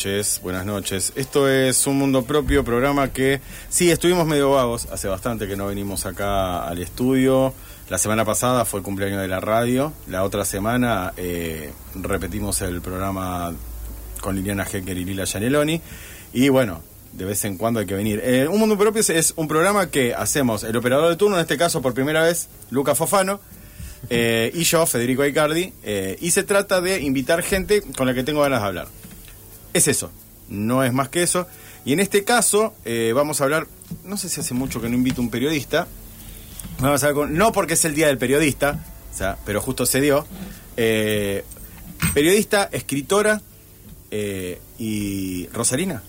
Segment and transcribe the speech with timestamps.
[0.00, 1.12] noches, buenas noches.
[1.14, 5.66] Esto es Un Mundo Propio, programa que sí, estuvimos medio vagos, hace bastante que no
[5.66, 7.52] venimos acá al estudio.
[7.90, 12.80] La semana pasada fue el cumpleaños de la radio, la otra semana eh, repetimos el
[12.80, 13.52] programa
[14.22, 15.82] con Liliana Hecker y Lila Gianelloni.
[16.32, 16.80] Y bueno,
[17.12, 18.22] de vez en cuando hay que venir.
[18.24, 21.58] Eh, un Mundo Propio es, un programa que hacemos el operador de turno, en este
[21.58, 23.38] caso por primera vez, Luca Fofano.
[24.08, 25.74] Eh, y yo, Federico Aicardi,
[26.20, 28.99] y se trata de invitar gente con la que tengo ganas de hablar.
[29.72, 30.10] Es eso,
[30.48, 31.46] no es más que eso.
[31.84, 33.66] Y en este caso eh, vamos a hablar,
[34.04, 35.86] no sé si hace mucho que no invito a un periodista,
[36.78, 39.86] vamos a hablar con, no porque es el Día del Periodista, o sea, pero justo
[39.86, 40.26] se dio,
[40.76, 41.44] eh,
[42.14, 43.40] periodista, escritora
[44.10, 46.02] eh, y Rosarina.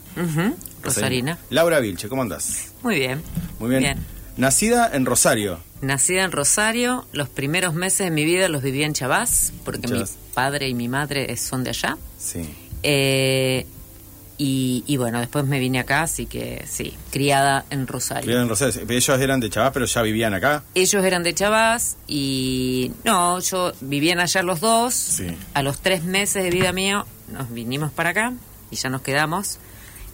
[0.81, 1.37] Rosarina.
[1.49, 2.73] Laura Vilche, ¿cómo andás?
[2.83, 3.21] Muy bien.
[3.59, 3.97] Muy bien.
[4.37, 5.59] Nacida en Rosario.
[5.81, 10.03] Nacida en Rosario, los primeros meses de mi vida los viví en Chabás, porque mi
[10.33, 11.97] padre y mi madre son de allá.
[12.17, 12.41] Sí.
[12.83, 13.65] Eh,
[14.37, 18.23] y, y bueno, después me vine acá, así que sí, criada en Rosario.
[18.23, 18.81] Criada en Rosario.
[18.89, 20.63] Ellos eran de Chavás, pero ya vivían acá.
[20.73, 24.95] Ellos eran de Chabás y no, yo vivían allá los dos.
[24.95, 25.27] Sí.
[25.53, 28.33] A los tres meses de vida mío nos vinimos para acá
[28.71, 29.59] y ya nos quedamos.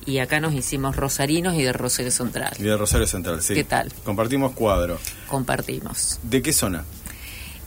[0.06, 2.54] Y acá nos hicimos rosarinos y de Rosario Central.
[2.60, 3.54] Y de Rosario Central, sí.
[3.54, 3.94] ¿Qué tal?
[4.04, 5.00] Compartimos cuadro.
[5.28, 6.20] Compartimos.
[6.24, 6.84] ¿De qué zona?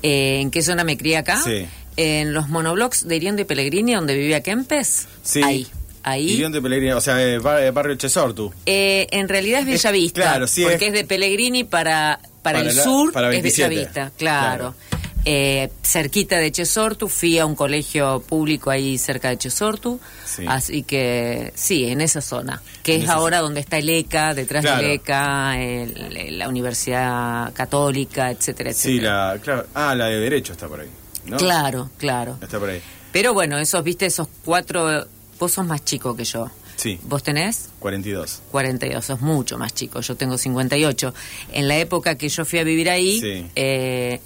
[0.02, 1.38] Eh, ¿En qué zona me crié acá?
[1.42, 1.66] Sí.
[2.02, 5.06] En los monoblocks de Irión de Pellegrini, donde vivía Kempes.
[5.22, 5.42] Sí.
[5.42, 5.66] Ahí.
[6.02, 6.30] Ahí.
[6.30, 8.50] Irión de Pellegrini, o sea, eh, bar- eh, barrio Chesortu.
[8.64, 10.20] Eh, en realidad es Es- Bellavista.
[10.22, 13.32] claro, sí, Porque es- es, de Pellegrini para, para, Para el la- sur, para es
[13.42, 14.74] 27, Bellavista, claro.
[14.74, 15.00] claro.
[15.26, 20.00] Eh, cerquita de Chesortu, fui a un colegio público ahí cerca de Chesortu.
[20.24, 20.44] Sí.
[20.48, 22.62] Así que sí, en esa zona.
[22.82, 23.42] Que En es ahora zona.
[23.42, 24.80] donde está el ECA, detrás Claro.
[24.80, 28.94] del ECA, el- el- la Universidad Católica, etcétera, etcétera.
[28.94, 29.66] Sí, la, claro.
[29.74, 30.88] Ah, la de Derecho está por ahí.
[31.26, 31.36] ¿No?
[31.36, 32.38] Claro, claro.
[32.40, 32.80] Está por ahí.
[33.12, 35.06] Pero bueno, esos, viste, esos cuatro.
[35.38, 36.50] Vos sos más chico que yo.
[36.76, 37.68] Sí, ¿Vos tenés?
[37.80, 38.40] 42.
[38.50, 40.00] 42, sos mucho más chico.
[40.00, 41.12] Yo tengo 58.
[41.52, 43.46] En la época que yo fui a vivir ahí, Sí.
[43.54, 44.20] eh,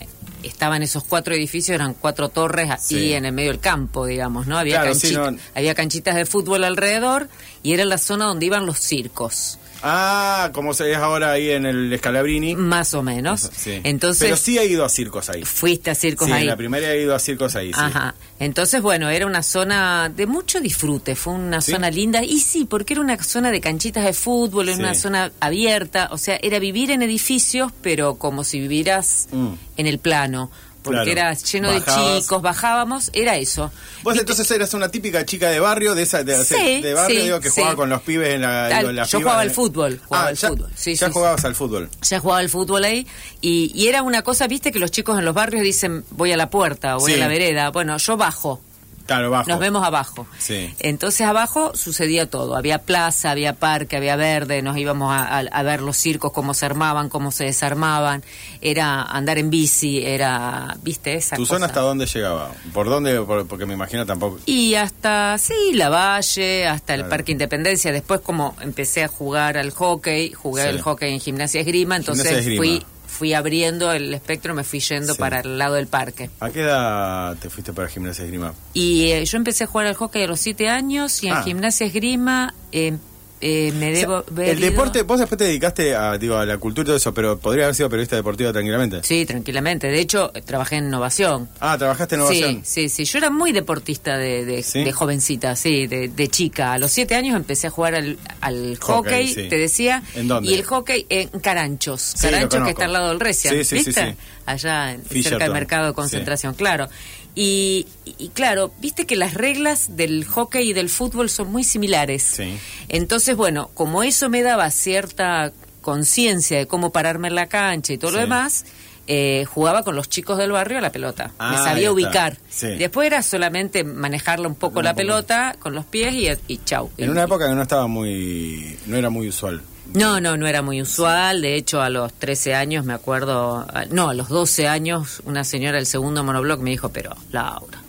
[0.44, 3.12] estaban esos cuatro edificios, eran cuatro torres así Sí.
[3.14, 4.56] en el medio del campo, digamos, ¿no?
[4.58, 7.28] Había, Claro, sí, canchita- no- había canchitas de fútbol alrededor
[7.64, 9.58] y era la zona donde iban los circos.
[9.86, 12.56] Ah, como se es ahora ahí en el Escalabrini.
[12.56, 13.50] Más o menos.
[13.54, 13.80] Sí.
[13.84, 15.44] Entonces, Pero sí he ido a circos ahí.
[15.44, 16.40] fuiste a circos sí, ahí.
[16.42, 17.78] en la primera he ido a circos ahí, sí.
[17.80, 18.14] Ajá.
[18.38, 21.72] Entonces, bueno, era una zona de mucho disfrute, fue una ¿Sí?
[21.72, 22.24] zona linda.
[22.24, 24.80] Y sí, porque era una zona de canchitas de fútbol, en Sí.
[24.80, 26.08] una zona abierta.
[26.12, 29.48] O sea, era vivir en edificios, pero como si vivieras Mm.
[29.76, 30.50] en el plano.
[30.84, 31.10] Porque Claro.
[31.10, 32.14] era lleno Bajabas.
[32.14, 33.72] de chicos, bajábamos, era eso.
[34.02, 37.24] Vos entonces eras una típica chica de barrio, de esa de, Sí, de barrio, sí,
[37.24, 37.54] digo, que sí.
[37.60, 40.28] jugaba con los pibes en la, Tal, digo, las yo jugaba al fútbol, jugaba ah,
[40.28, 41.88] al ya, fútbol, sí, ya jugabas al fútbol.
[42.02, 43.06] Ya jugaba al fútbol ahí
[43.40, 46.36] y, y era una cosa, viste, que los chicos en los barrios dicen voy a
[46.36, 47.70] la puerta o voy a la vereda.
[47.70, 48.60] Bueno, yo bajo,
[49.06, 49.42] Claro.
[49.46, 50.26] Nos vemos abajo.
[50.38, 50.72] Sí.
[50.78, 52.56] Entonces abajo sucedía todo.
[52.56, 56.54] Había plaza, había parque, había verde, nos íbamos a, a- a ver los circos, cómo
[56.54, 58.22] se armaban, cómo se desarmaban.
[58.62, 61.54] Era andar en bici, era, viste, esa ¿Tu cosa.
[61.56, 62.50] zona hasta dónde llegaba?
[62.72, 63.20] ¿Por dónde?
[63.20, 64.38] Por- porque me imagino tampoco...
[64.46, 67.10] Y hasta, sí, la Valle, hasta el Claro.
[67.10, 67.92] Parque Independencia.
[67.92, 70.68] Después como empecé a jugar al hockey, jugué Sí.
[70.68, 72.62] al hockey en gimnasia esgrima, entonces Gimnasia esgrima.
[72.62, 75.18] fui fui abriendo el espectro, me fui yendo Sí.
[75.18, 76.30] para el lado del parque.
[76.40, 78.52] ¿A qué edad te fuiste para gimnasia esgrima?
[78.72, 81.42] Y eh, yo empecé a jugar al hockey a los siete años y en Ah.
[81.42, 82.96] gimnasia esgrima eh,
[83.40, 86.36] eh, me O sea, debo haber el ido- deporte, vos después te dedicaste a, digo,
[86.36, 89.00] a la cultura y todo eso, pero podría haber sido periodista deportiva tranquilamente.
[89.02, 89.88] Sí, tranquilamente.
[89.88, 91.48] De hecho, trabajé en innovación.
[91.60, 92.60] Ah, trabajaste en innovación.
[92.64, 93.04] Sí, sí, sí.
[93.04, 94.82] Yo era muy deportista de, de, ¿Sí?
[94.84, 96.72] de jovencita, sí, de, de chica.
[96.72, 99.48] A los siete años empecé a jugar al, al Hockey, hockey, sí.
[99.48, 100.02] te decía.
[100.14, 100.50] ¿En dónde?
[100.50, 102.00] Y el hockey en Caranchos.
[102.00, 104.16] Sí, Caranchos que está al lado del Recia, Sí, ¿viste?
[104.46, 105.22] Allá Fisherton.
[105.22, 106.88] cerca del mercado de concentración, claro.
[107.36, 107.86] Y,
[108.18, 112.22] y claro, viste que las reglas del hockey y del fútbol son muy similares.
[112.22, 112.56] Sí.
[112.88, 117.98] Entonces, bueno, como eso me daba cierta conciencia de cómo pararme en la cancha y
[117.98, 118.64] todo lo demás,
[119.06, 121.32] eh, jugaba con los chicos del barrio a la pelota.
[121.38, 122.38] Ah, Me sabía ubicar.
[122.48, 122.68] Sí.
[122.76, 124.98] Después era solamente manejarla un poco Un la poco.
[124.98, 126.90] pelota con los pies y, y chau.
[126.96, 128.78] En Y- una época que no estaba muy...
[128.86, 129.60] no era muy usual.
[129.92, 131.42] no, no, no era muy usual.
[131.42, 135.76] De hecho, a los 13 años me acuerdo, no, a los 12 años, una señora
[135.76, 137.82] del segundo monobloc me dijo, pero Laura,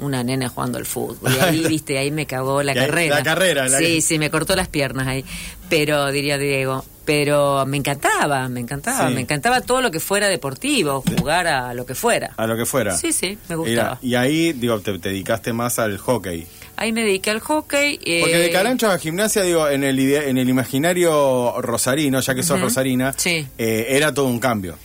[0.00, 1.32] una nena jugando al fútbol.
[1.34, 3.16] Y ahí, viste, ahí me cagó la carrera.
[3.16, 5.24] la carrera, la- Sí, sí, me cortó las piernas ahí.
[5.68, 9.14] Pero, diría Diego, pero me encantaba, me encantaba, Sí.
[9.14, 12.32] me encantaba todo lo que fuera deportivo, jugar a lo que fuera.
[12.36, 12.96] A lo que fuera.
[12.96, 13.98] Sí, sí, me gustaba.
[14.02, 16.46] y ahí, digo, te, te dedicaste más al hockey.
[16.76, 17.98] Ahí me dediqué al hockey.
[18.04, 22.42] eh, Porque de Carancho a gimnasia, digo, en el, en el imaginario rosarino, ya que
[22.42, 23.46] sos rosarina, Sí.
[23.58, 24.76] eh, era todo un cambio.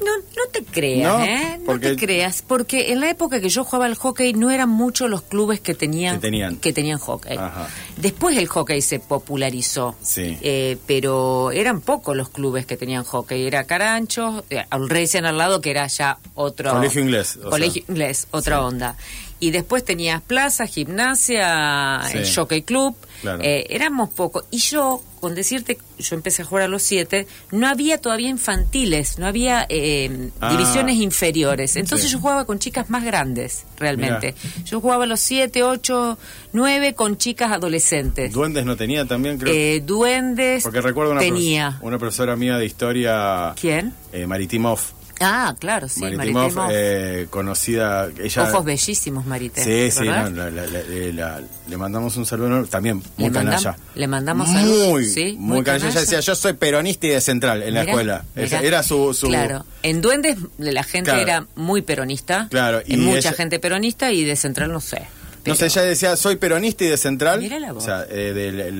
[0.00, 1.24] No, no te creas, ¿No?
[1.24, 1.56] ¿eh?
[1.58, 4.68] No Porque- te creas, porque en la época que yo jugaba al hockey no eran
[4.68, 6.56] muchos los clubes que tenían Que tenían.
[6.56, 7.36] que tenían hockey.
[7.36, 7.68] Ajá.
[7.96, 10.38] Después el hockey se popularizó, Sí.
[10.40, 13.46] eh, pero eran pocos los clubes que tenían hockey.
[13.46, 17.92] Era Carancho, eh, al Racing al lado que era ya otro Colegio inglés, colegio sea.
[17.92, 18.62] inglés, otra Sí.
[18.64, 18.96] onda.
[19.40, 22.18] Y después tenías Plaza, Gimnasia, Sí.
[22.18, 22.96] el Jockey Club.
[23.22, 23.42] Claro.
[23.42, 24.44] Eh, éramos pocos.
[24.50, 29.18] Y yo, con decirte, yo empecé a jugar a los siete, no había todavía infantiles,
[29.18, 30.50] no había eh, Ah.
[30.52, 31.74] divisiones inferiores.
[31.76, 32.12] Entonces Sí.
[32.14, 34.34] yo jugaba con chicas más grandes, realmente.
[34.64, 36.16] Yo jugaba a los siete, ocho,
[36.52, 38.32] nueve con chicas adolescentes.
[38.32, 39.52] Duendes no tenía también, creo.
[39.52, 41.70] Eh, duendes porque recuerdo una, tenía.
[41.70, 43.94] profes- una profesora mía de historia, ¿Quién?
[44.12, 44.78] eh, Maritimov.
[45.20, 46.70] Ah, claro, sí, Maritimov, Maritemov.
[46.72, 48.08] eh, conocida.
[48.22, 49.64] Ella, Ojos bellísimos, Marité.
[49.64, 50.30] Sí, sí, ¿verdad?
[50.30, 53.76] no, la- la- la- eh, la- le mandamos un saludo también muy Le mandam- canalla.
[53.94, 55.88] le mandamos saludos, muy, sí, muy, muy canalla.
[55.88, 58.24] Ella decía, yo soy peronista y de central en la Mirá, escuela.
[58.36, 58.60] Mirá.
[58.62, 61.22] Era su, su Claro, en Duendes la gente Claro.
[61.22, 62.46] era muy peronista.
[62.50, 65.02] Claro, y mucha ella- gente peronista y de Central no sé.
[65.46, 67.40] No sé, Pero- ella decía, soy peronista y de central.
[67.40, 67.82] Mirá la voz.
[67.82, 68.70] O sea, eh, de la,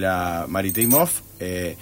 [0.41, 1.08] la Maritimov.
[1.41, 1.76] eh,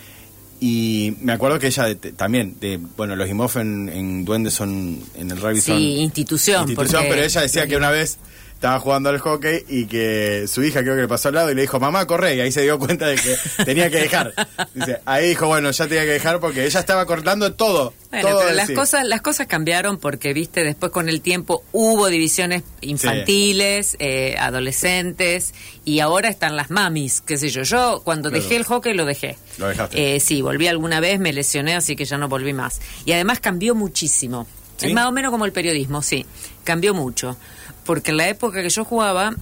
[0.61, 4.55] y me acuerdo que ella de- de- también, de, bueno, los IMOF en, en Duendes
[4.55, 8.19] son, en el rugby Sí, son institución, institución, porque- pero ella decía que una vez
[8.57, 11.55] estaba jugando al hockey y que su hija creo que le pasó al lado y
[11.55, 14.33] le dijo, mamá, corre, y ahí se dio cuenta de que tenía que dejar.
[14.75, 17.93] Dice, ahí dijo, bueno, ya tenía que dejar porque ella estaba cortando todo.
[18.11, 18.75] Bueno, todo pero las sí.
[18.75, 25.55] cosas, las cosas cambiaron porque, viste, después con el tiempo hubo divisiones infantiles, eh, adolescentes,
[25.85, 27.63] y ahora están las mamis, qué sé yo.
[27.63, 28.43] Yo cuando Claro.
[28.43, 29.37] dejé el hockey lo dejé.
[29.59, 30.17] Lo dejaste.
[30.17, 32.81] Eh, sí, volví alguna vez, me lesioné, así que ya no volví más.
[33.05, 34.47] Y además cambió muchísimo.
[34.77, 34.89] ¿Sí?
[34.89, 36.27] Es más o menos como el periodismo, sí.
[36.65, 37.37] Cambió mucho.
[37.85, 39.35] Porque en la época que yo jugaba,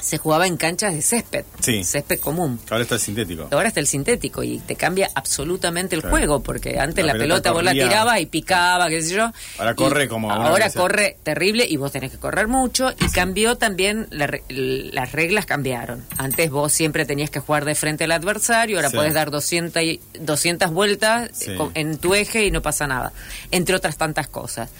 [0.00, 1.44] se jugaba en canchas de césped.
[1.60, 1.84] Sí.
[1.84, 2.58] Césped común.
[2.70, 3.48] Ahora está el sintético.
[3.50, 6.16] Ahora está el sintético y te cambia absolutamente el Claro.
[6.16, 9.30] juego, porque antes La la, pelota pelota, vos la tirabas y picaba, qué sé yo.
[9.58, 14.06] Ahora corre como Ahora corre terrible y vos tenés que correr mucho y cambió también,
[14.10, 16.04] la las reglas cambiaron.
[16.18, 18.96] Antes vos siempre tenías que jugar de frente al adversario, ahora Sí.
[18.96, 21.30] podés dar 200, y- 200 vueltas
[21.74, 23.12] en tu eje y no pasa nada,
[23.50, 24.70] entre otras tantas cosas.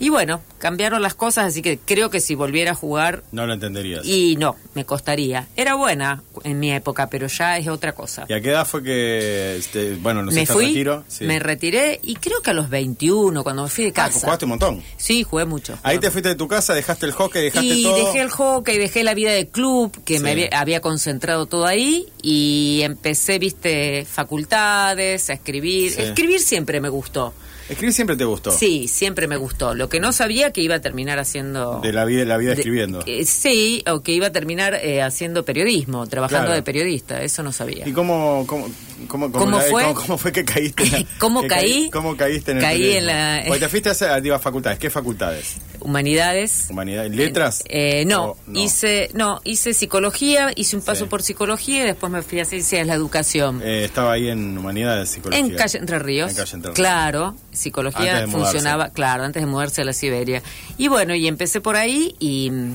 [0.00, 3.52] Y bueno, cambiaron las cosas, así que creo que si volviera a jugar No lo
[3.54, 4.04] entenderías.
[4.04, 5.46] y no, me costaría.
[5.56, 8.26] Era buena en mi época, pero ya es otra cosa.
[8.28, 11.04] ¿Y a qué edad fue que, este, bueno, no sé, me fui, retiro?
[11.06, 11.24] Sí.
[11.26, 14.20] me retiré y creo que a los 21, cuando me fui de Ah, casa.
[14.20, 14.82] jugaste un montón.
[14.96, 15.78] Sí, jugué mucho.
[15.84, 17.96] Ahí te fuiste de tu casa, dejaste el hockey, dejaste y todo.
[18.06, 22.06] dejé el hockey, dejé la vida de club, que me había, había concentrado todo ahí,
[22.20, 25.92] y empecé, viste, facultades, a escribir.
[25.92, 26.02] Sí.
[26.02, 27.32] Escribir siempre me gustó.
[27.68, 28.50] Escribir siempre te gustó.
[28.50, 29.74] Sí, siempre me gustó.
[29.74, 31.80] Lo que no sabía que iba a terminar haciendo...
[31.80, 33.02] De la vida, la vida de- escribiendo.
[33.06, 36.54] eh, sí, o que iba a terminar eh, haciendo periodismo, trabajando Claro.
[36.56, 37.86] de periodista, eso no sabía.
[37.88, 38.68] ¿Y cómo, cómo,
[39.08, 39.82] cómo, cómo ¿Cómo la- fue?
[39.82, 40.82] cómo- cómo fue que caíste?
[40.84, 41.90] en la- ¿Cómo que caí?
[41.92, 43.00] ¿Cómo caíste en el Caí periodismo?
[43.10, 44.78] en la- Porque te fuiste a hacer, digo, a facultades.
[44.78, 45.56] ¿Qué facultades?
[45.84, 46.66] Humanidades.
[46.70, 47.14] ¿Humanidades?
[47.14, 47.62] ¿Letras?
[47.68, 48.58] Eh, no, O- no.
[48.60, 51.10] hice no hice psicología, hice un paso Sí.
[51.10, 53.60] por psicología y después me fui a ciencias de la educación.
[53.62, 55.44] Eh, estaba ahí en Humanidades, Psicología.
[55.44, 56.30] en calle Entre Ríos.
[56.30, 56.74] En calle Entre Ríos.
[56.76, 60.42] Claro, psicología funcionaba, claro, antes de mudarse a la Siberia.
[60.78, 62.72] Y bueno, y empecé por ahí y mm,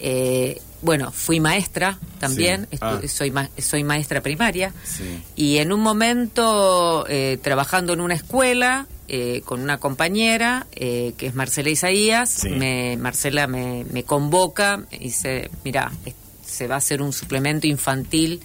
[0.00, 2.78] eh, bueno, fui maestra también, Sí.
[2.80, 3.00] Ah.
[3.08, 4.72] soy ma- soy maestra primaria.
[4.84, 5.22] Sí.
[5.36, 11.26] Y en un momento, eh, trabajando en una escuela eh, con una compañera, eh, que
[11.28, 12.50] es Marcela Isaías, Sí.
[12.50, 15.90] me, Marcela me, me convoca y dice, mira,
[16.46, 18.42] se va a hacer un suplemento infantil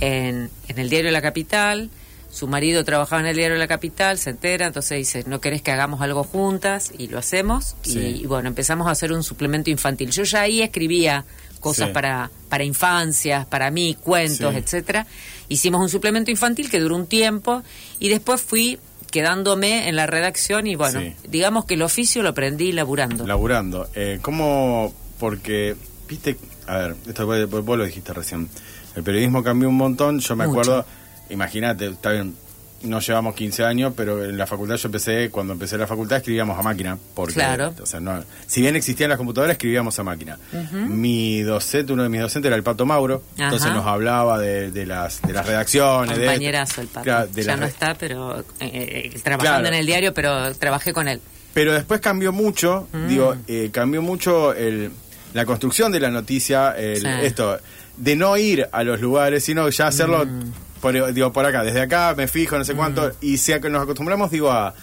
[0.00, 1.90] en, en el diario La Capital.
[2.32, 5.70] Su marido trabajaba en el diario La Capital, se entera, entonces dice, ¿no querés que
[5.70, 6.92] hagamos algo juntas?
[6.98, 7.76] Y lo hacemos.
[7.84, 10.10] Y, bueno, empezamos a hacer un suplemento infantil.
[10.10, 11.24] Yo ya ahí escribía
[11.60, 11.92] cosas Sí.
[11.94, 14.58] para, para infancias, para mí, cuentos, Sí.
[14.58, 15.06] etcétera.
[15.48, 17.62] Hicimos un suplemento infantil que duró un tiempo
[17.98, 18.78] y después fui
[19.10, 21.14] quedándome en la redacción y bueno, Sí.
[21.28, 23.26] digamos que el oficio lo aprendí laburando.
[23.26, 23.88] Laburando.
[23.94, 24.92] Eh, ¿Cómo?
[25.18, 25.76] Porque,
[26.08, 26.36] viste,
[26.66, 28.48] a ver, esto vos, vos lo dijiste recién.
[28.94, 30.18] El periodismo cambió un montón.
[30.20, 30.60] Yo me Mucho.
[30.60, 30.86] acuerdo,
[31.30, 32.34] imagínate, está bien,
[32.82, 36.58] nos llevamos 15 años, pero en la facultad yo empecé, cuando empecé la facultad escribíamos
[36.58, 36.98] a máquina.
[37.14, 37.74] Porque, Claro.
[37.82, 40.38] O sea, no, si bien existían las computadoras, escribíamos a máquina.
[40.72, 44.86] Mi docente, uno de mis docentes era el Pato Mauro, entonces nos hablaba de, de
[44.86, 46.16] las, de las redacciones.
[46.18, 47.04] de- Compañerazo el pato.
[47.04, 49.66] Claro, de ya no está, pero eh, eh, trabajando Claro.
[49.68, 51.20] en el diario, pero trabajé con él.
[51.54, 53.06] Pero después cambió mucho, Mm.
[53.08, 54.90] digo, eh, cambió mucho el,
[55.32, 57.08] la construcción de la noticia, el- Sí.
[57.22, 57.58] esto,
[57.96, 60.52] de no ir a los lugares, sino ya hacerlo, Mm.
[60.80, 64.30] Por, digo, por acá, desde acá me fijo, no sé cuánto, y si nos acostumbramos,
[64.30, 64.74] digo, a,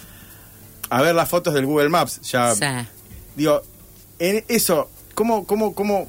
[0.90, 2.64] a ver las fotos del Google Maps, ya, Sí.
[3.36, 3.62] digo,
[4.18, 6.08] en eso, ¿cómo, cómo, cómo,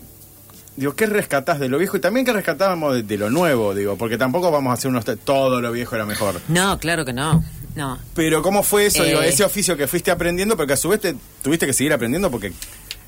[0.76, 3.98] digo, qué rescatás de lo viejo y también qué rescatábamos de, de lo nuevo, digo,
[3.98, 6.40] porque tampoco vamos a hacer unos, todo lo viejo era mejor.
[6.48, 7.44] No, claro que no.
[7.76, 8.00] No.
[8.14, 9.04] Pero ¿cómo fue eso?
[9.04, 9.28] Digo, Eh.
[9.30, 12.32] ese oficio que fuiste aprendiendo, pero que a su vez te tuviste que seguir aprendiendo
[12.32, 12.54] porque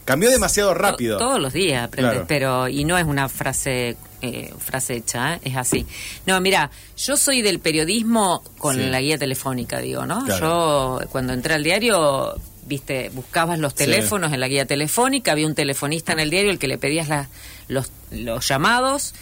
[0.04, 1.18] cambió demasiado rápido.
[1.18, 2.26] To- Todos los días aprendes, Claro.
[2.28, 5.40] pero y no es una frase eh, frase hecha, ¿eh?
[5.44, 5.86] es así.
[6.26, 8.82] No, mira, yo soy del periodismo con Sí.
[8.84, 10.24] la guía telefónica, digo, ¿no?
[10.26, 11.00] Claro.
[11.02, 13.80] Yo cuando entré al diario, viste, buscabas los Sí.
[13.80, 17.08] teléfonos en la guía telefónica, había un telefonista en el diario el que le pedías
[17.10, 17.30] la-
[17.68, 19.14] los, los llamados.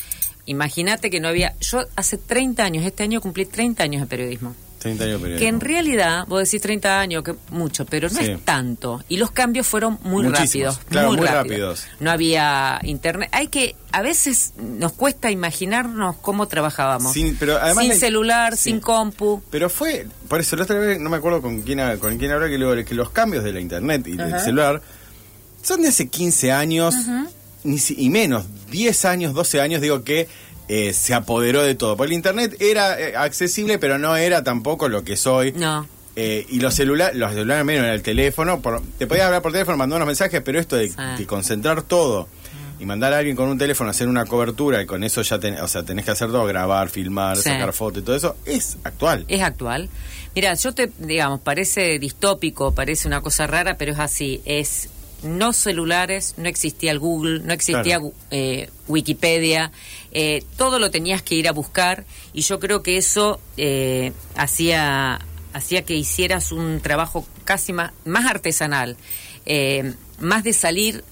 [0.48, 1.56] Imagínate que no había.
[1.60, 4.56] Yo hace 30 años, este año cumplí 30 años de periodismo.
[4.86, 5.40] 30 años de periodismo.
[5.40, 8.32] Que en realidad, vos decís 30 años, que mucho, pero no Sí.
[8.32, 9.04] es tanto.
[9.10, 10.80] Y los cambios fueron muy Muchísimos, rápidos.
[10.90, 11.36] claro, muy rápidos.
[11.82, 11.86] rápidos.
[12.00, 13.30] No había internet.
[13.32, 17.14] Hay que, a veces nos cuesta imaginarnos cómo trabajábamos.
[17.14, 18.64] Sin- pero además sin la- celular, sí.
[18.70, 19.42] sin compu.
[19.52, 22.84] Pero fue, por eso la otra vez, no me acuerdo con quién, con quién hablaba,
[22.84, 24.82] que, los cambios de la internet y del celular
[25.62, 26.94] son de hace 15 años
[27.64, 30.28] ni si- y menos, 10 años, 12 años, digo que
[30.68, 31.96] eh, se apoderó de todo.
[31.98, 35.52] Porque el internet era eh, accesible, pero no era tampoco lo que soy.
[35.54, 35.88] No.
[36.18, 39.78] Eh, y los celulares, los celulares menos el teléfono, por- te podías hablar por teléfono,
[39.78, 40.96] mandar unos mensajes, pero esto de, Sí.
[41.18, 42.30] de concentrar todo
[42.80, 45.40] y mandar a alguien con un teléfono a hacer una cobertura y con eso ya
[45.40, 47.44] ten- o sea, tenés que hacer todo, grabar, filmar, Sí.
[47.44, 49.26] sacar fotos y todo eso, es actual.
[49.28, 49.90] Es actual.
[50.36, 54.42] Mira, yo te, digamos, parece distópico, parece una cosa rara, pero es así.
[54.46, 54.90] Es
[55.26, 58.14] no celulares, no existía el Google, no existía Claro.
[58.32, 59.72] eh, Wikipedia,
[60.12, 65.20] eh, todo lo tenías que ir a buscar y yo creo que eso eh, hacía
[65.54, 68.98] hacía que hicieras un trabajo casi más, más artesanal,
[69.46, 71.04] eh, más de salir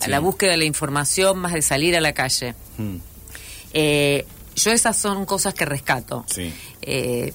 [0.00, 2.54] a la búsqueda de la información, más de salir a la calle.
[2.78, 2.96] Mm,
[4.56, 6.24] yo esas son cosas que rescato.
[6.28, 6.52] Sí.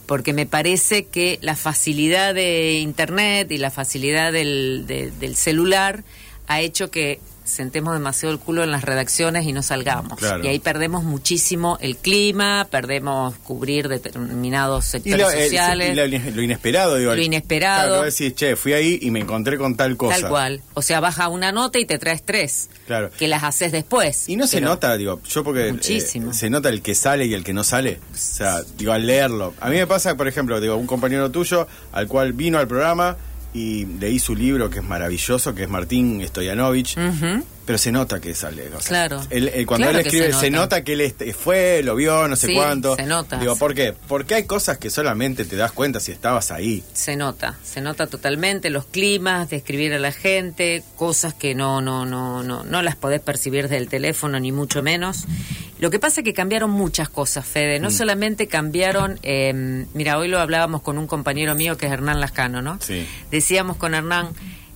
[0.05, 6.03] Porque me parece que la facilidad de Internet y la facilidad del, de- del celular
[6.47, 10.17] ha hecho que sentemos demasiado el culo en las redacciones y no salgamos.
[10.17, 10.43] Claro.
[10.43, 15.91] Y ahí perdemos muchísimo el clima, perdemos cubrir determinados Y, sectores el- sociales.
[15.95, 17.13] y lo, inesperado, digo.
[17.13, 17.89] Lo inesperado.
[17.99, 20.21] Claro, decís, che, fui ahí y me encontré con tal cosa.
[20.21, 20.61] Tal cual.
[20.73, 22.69] O sea, baja una nota y te traes tres.
[22.87, 23.11] Claro.
[23.15, 24.27] Que las haces después.
[24.27, 26.33] Y no se nota, digo, yo porque eh, Muchísimo.
[26.33, 27.99] se nota el que sale y el que no sale.
[28.11, 29.53] O sea, digo, al leerlo.
[29.61, 33.17] A mí me pasa, por ejemplo, digo, un compañero tuyo al cual vino al programa
[33.55, 36.97] y leí su libro que es maravilloso, que es Martín Stoyanovich.
[37.65, 38.67] Pero se nota que sale.
[38.67, 39.21] o sea, Claro.
[39.29, 40.83] él- él- cuando Claro él escribe, se se nota.
[40.83, 42.95] que él este- fue, lo vio, no sé Sí, cuánto.
[42.95, 43.37] se nota.
[43.37, 43.93] Digo, ¿por qué?
[44.07, 46.83] Porque hay cosas que solamente te das cuenta si estabas ahí.
[46.93, 52.05] Se nota, se nota totalmente los climas, describir a la gente, cosas que no, no,
[52.05, 55.25] no, no, no las podés percibir del teléfono ni mucho menos.
[55.79, 57.79] Lo que pasa es que cambiaron muchas cosas, Fede.
[57.79, 57.83] Mm.
[57.83, 62.19] No solamente cambiaron, eh, mira, hoy lo hablábamos con un compañero mío que es Hernán
[62.21, 62.79] Lascano, ¿no?
[62.81, 63.05] Sí.
[63.31, 64.29] Decíamos con Hernán,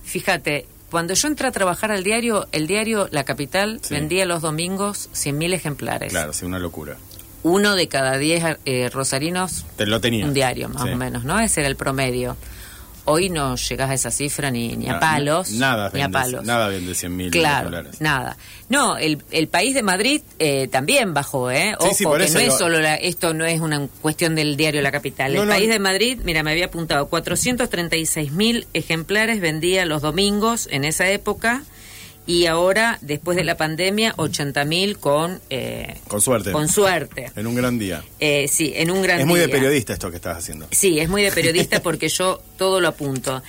[0.04, 3.94] fíjate, cuando yo entré a trabajar al diario, el diario La Capital Sí.
[3.94, 6.10] vendía los domingos 100.000 ejemplares.
[6.12, 6.96] Claro, sí, una locura.
[7.42, 10.26] Uno de cada 10 eh, rosarinos Te lo tenía.
[10.26, 10.90] un diario, más Sí.
[10.90, 11.40] o menos, ¿no?
[11.40, 12.36] Ese era el promedio.
[13.10, 15.50] Hoy no llegás a esa cifra ni, ni a Na- palos.
[15.52, 16.44] Nada ni a palos.
[16.44, 18.00] nada vende 100.000 Claro, dólares.
[18.00, 18.36] nada.
[18.68, 21.74] No, el, el país de Madrid eh, también bajó, ¿eh?
[21.80, 24.34] Sí, Ojo, sí, por que eso no es solo la- esto no es una cuestión
[24.34, 25.34] del diario La Capital.
[25.34, 25.54] No, el no.
[25.54, 31.08] país de Madrid, mira, me había apuntado 436 mil ejemplares vendía los domingos en esa
[31.10, 31.62] época
[32.26, 36.52] y ahora, después de la pandemia, 80 mil con, eh, Con suerte.
[36.52, 37.32] con suerte.
[37.34, 38.04] En un gran día.
[38.20, 39.54] Eh, sí, en un gran Es muy de día.
[39.54, 40.68] periodista esto que estás haciendo.
[40.70, 43.42] Sí, es muy de periodista porque yo todo lo apunto.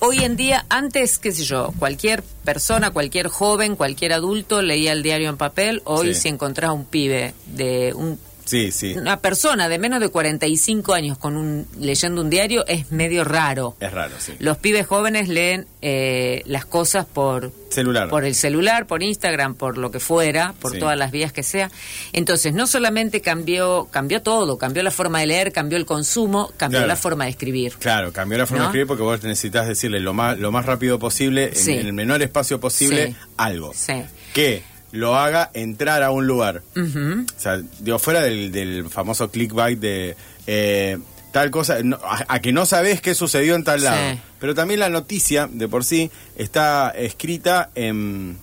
[0.00, 5.02] Hoy en día, antes, qué sé yo, cualquier persona, cualquier joven, cualquier adulto leía el
[5.02, 5.82] diario en papel.
[5.84, 6.20] Hoy, Sí.
[6.22, 8.94] si encontrás un pibe de un- Sí, sí.
[8.96, 13.76] una persona de menos de 45 años con un leyendo un diario, es medio raro.
[13.80, 14.32] Es raro, sí.
[14.38, 18.08] Los pibes jóvenes leen eh, las cosas por Celular.
[18.08, 20.78] por el celular, por Instagram, por lo que fuera, por Sí.
[20.78, 21.70] todas las vías que sea.
[22.12, 26.78] Entonces, no solamente cambió cambió todo, cambió la forma de leer, cambió el consumo, cambió
[26.80, 26.88] Claro.
[26.88, 27.74] la forma de escribir.
[27.78, 28.64] Claro, cambió la forma ¿No?
[28.64, 31.72] de escribir porque vos necesitas decirle lo más, lo más rápido posible, en- Sí.
[31.74, 33.16] en, el menor espacio posible, Sí.
[33.36, 33.72] algo.
[33.74, 34.02] Sí.
[34.32, 34.62] Que
[34.92, 36.62] lo haga entrar a un lugar.
[36.76, 40.16] O sea, digo, fuera del, del famoso clickbait de
[40.46, 40.98] eh,
[41.32, 43.84] tal cosa, no, a, a que no sabés qué sucedió en tal Sí.
[43.84, 44.18] lado.
[44.40, 48.38] Pero también la noticia, de por sí, está escrita en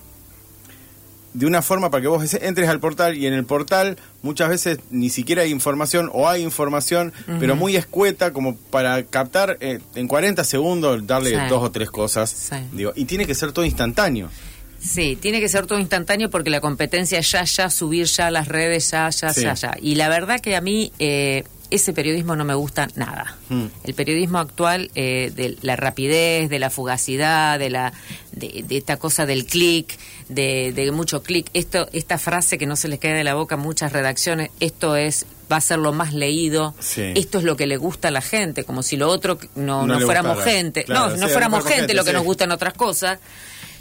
[1.34, 4.78] de una forma para que vos entres al portal y en el portal muchas veces
[4.90, 10.08] ni siquiera hay información o hay información, pero muy escueta como para captar eh, en
[10.08, 11.36] 40 segundos, darle Sí.
[11.50, 12.30] dos o tres cosas.
[12.30, 12.56] Sí.
[12.72, 14.30] Digo, y tiene que ser todo instantáneo.
[14.80, 18.48] Sí, tiene que ser todo instantáneo porque la competencia es ya, ya, subir ya las
[18.48, 19.42] redes, ya, ya, Sí.
[19.42, 19.76] ya, ya.
[19.80, 23.36] Y la verdad que a mí eh, ese periodismo no me gusta nada.
[23.48, 23.64] Mm.
[23.84, 27.92] El periodismo actual, eh, de la rapidez, de la fugacidad, de la
[28.32, 31.48] de, de esta cosa del clic, de, de mucho clic.
[31.54, 34.94] Esto, esta frase que no se les queda de la boca a muchas redacciones, esto
[34.94, 37.02] es va a ser lo más leído, Sí.
[37.14, 39.98] esto es lo que le gusta a la gente, como si lo otro no, No
[39.98, 40.56] no, fuéramos gustara.
[40.56, 42.14] gente, Claro, no, sí, no fuéramos fuéramos gente, gente, lo que sí.
[42.16, 43.18] nos gustan otras cosas.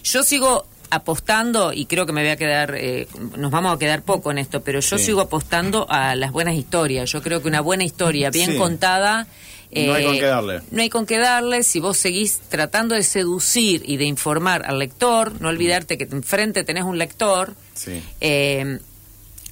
[0.03, 4.01] Yo sigo apostando y creo que me voy a quedar, eh, nos vamos a quedar
[4.03, 5.05] poco en esto, pero yo Sí.
[5.05, 7.11] sigo apostando a las buenas historias.
[7.11, 8.57] Yo creo que una buena historia bien Sí.
[8.57, 9.27] contada.
[9.71, 10.61] No hay eh, con qué darle.
[10.71, 11.63] No hay con qué darle.
[11.63, 16.63] Si vos seguís tratando de seducir y de informar al lector, no olvidarte que enfrente
[16.63, 17.55] tenés un lector.
[17.73, 18.01] Sí.
[18.21, 18.79] eh,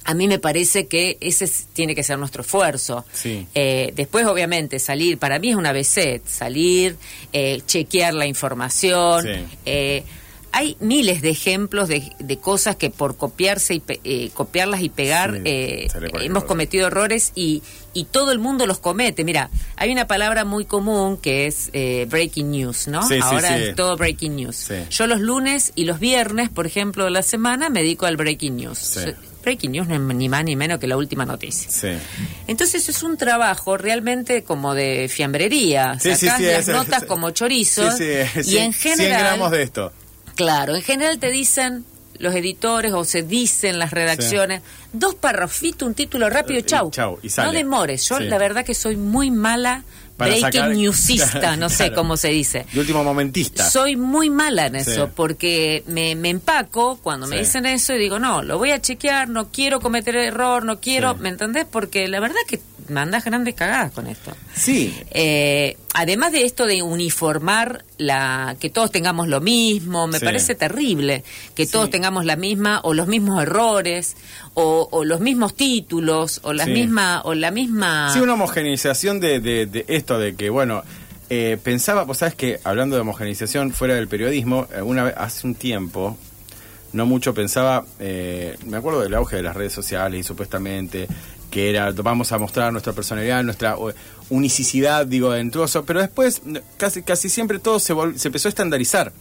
[0.06, 3.06] a mí me parece que ese es- tiene que ser nuestro esfuerzo.
[3.14, 3.46] Sí.
[3.54, 6.96] Eh, después, obviamente, salir, para mí es una BC, salir,
[7.32, 9.24] eh, chequear la información.
[9.24, 9.46] Sí.
[10.56, 14.88] Hay miles de ejemplos de, de cosas que por copiarse y pe- eh, copiarlas y
[14.88, 15.88] pegar Sí, eh,
[16.20, 19.24] hemos cometido errores y, y todo el mundo los comete.
[19.24, 23.06] Mira, hay una palabra muy común que es eh, breaking news, ¿no?
[23.08, 23.64] Sí, Ahora sí.
[23.64, 24.68] es todo breaking news.
[24.90, 28.56] Yo los lunes y los viernes, por ejemplo, de la semana me dedico al breaking
[28.56, 28.98] news.
[29.42, 31.68] Breaking news no es ni más ni menos que la última noticia.
[31.70, 31.88] Sí.
[32.46, 35.98] Entonces es un trabajo realmente como de fiambrería.
[36.00, 38.04] Sí, Sacás sí, las ese- notas ese- como chorizos Sí,
[38.42, 39.92] sí, y en 100 general, gramos de esto.
[40.34, 41.84] Claro, en general te dicen
[42.18, 46.90] los editores o se dicen las redacciones dos parrafitos, un título rápido, Y chau.
[46.90, 47.48] chau, y sale.
[47.48, 48.08] No demores.
[48.08, 48.24] Yo Sí.
[48.24, 49.82] la verdad que soy muy mala
[50.16, 52.66] Para breaking sacar- newsista, no sé cómo se dice.
[52.72, 53.68] De último momentista.
[53.68, 55.12] Soy muy mala en eso, Sí.
[55.16, 59.28] porque me, me empaco cuando me dicen eso y digo, no, lo voy a chequear,
[59.28, 61.16] no quiero cometer error, no quiero.
[61.16, 61.66] ¿me entendés?
[61.68, 64.32] Porque la verdad que me andas grandes cagadas con esto.
[64.54, 64.94] Sí.
[65.10, 70.24] Eh, además de esto de uniformar la que todos tengamos lo mismo, me Sí.
[70.24, 71.72] parece terrible que Sí.
[71.72, 74.16] todos tengamos la misma o los mismos errores
[74.54, 76.72] o, o los mismos títulos o la Sí.
[76.72, 80.82] misma o la misma Sí, una homogeneización de, de- de esto, de que, bueno,
[81.30, 85.54] eh, pensaba, pues sabes que hablando de homogeneización fuera del periodismo, una vez, hace un
[85.54, 86.18] tiempo,
[86.92, 91.08] no mucho pensaba, eh, me acuerdo del auge de las redes sociales y supuestamente
[91.54, 93.76] que era, vamos a mostrar nuestra personalidad, nuestra
[94.28, 96.42] unicidad, digo, dentro pero después
[96.76, 99.12] casi, casi siempre todo se, se empezó a estandarizar.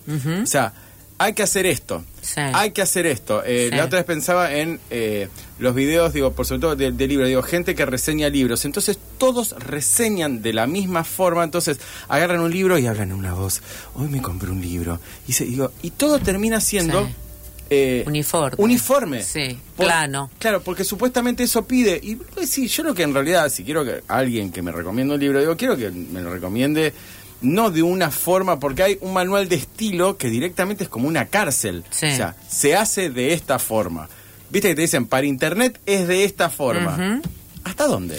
[0.41, 0.73] O sea,
[1.19, 2.39] hay que hacer esto, Sí.
[2.39, 3.43] hay que hacer esto.
[3.45, 3.77] Eh, Sí.
[3.77, 5.27] La otra vez pensaba en eh,
[5.59, 8.65] los videos, digo, por sobre todo de, de libros, digo, gente que reseña libros.
[8.65, 13.35] Entonces todos reseñan de la misma forma, entonces agarran un libro y hablan en una
[13.35, 13.61] voz.
[13.93, 14.99] Hoy me compré un libro.
[15.27, 17.05] Y, se, digo, y todo termina siendo...
[17.05, 17.13] Sí.
[17.73, 18.55] Eh, Uniforme.
[18.57, 19.23] Uniforme.
[19.23, 20.29] Sí, Por- plano.
[20.39, 21.99] Claro, porque supuestamente eso pide.
[22.01, 25.13] Y pues, sí, yo lo que en realidad, si quiero que alguien que me recomiende
[25.15, 26.93] un libro, digo, quiero que me lo recomiende
[27.41, 31.25] no de una forma, porque hay un manual de estilo que directamente es como una
[31.25, 31.83] cárcel.
[31.89, 32.05] Sí.
[32.05, 34.07] O sea, se hace de esta forma.
[34.49, 37.21] Viste que te dicen, para internet es de esta forma.
[37.65, 38.17] ¿Hasta dónde?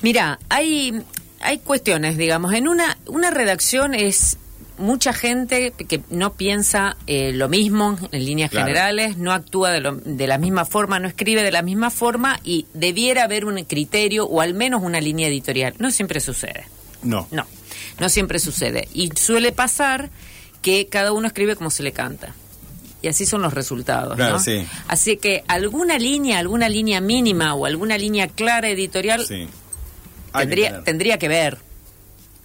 [0.00, 1.02] Mira, hay,
[1.40, 2.54] hay cuestiones, digamos.
[2.54, 4.38] En una, una redacción es
[4.78, 8.66] mucha gente que no piensa eh, lo mismo en líneas Claro.
[8.66, 12.40] generales, no actúa de, lo- de la misma forma, no escribe de la misma forma
[12.44, 15.74] y debiera haber un criterio o al menos una línea editorial.
[15.78, 16.64] No siempre sucede.
[17.02, 17.26] No.
[17.30, 17.46] No,
[18.00, 18.88] no siempre sucede.
[18.94, 20.10] Y suele pasar
[20.62, 22.34] que cada uno escribe como se le canta.
[23.02, 24.16] Y así son los resultados.
[24.16, 24.38] Claro, ¿no?
[24.40, 24.66] sí.
[24.88, 29.46] Así que alguna línea, alguna línea mínima o alguna línea clara editorial Sí.
[30.32, 31.58] Hay que tendría, tendría que ver.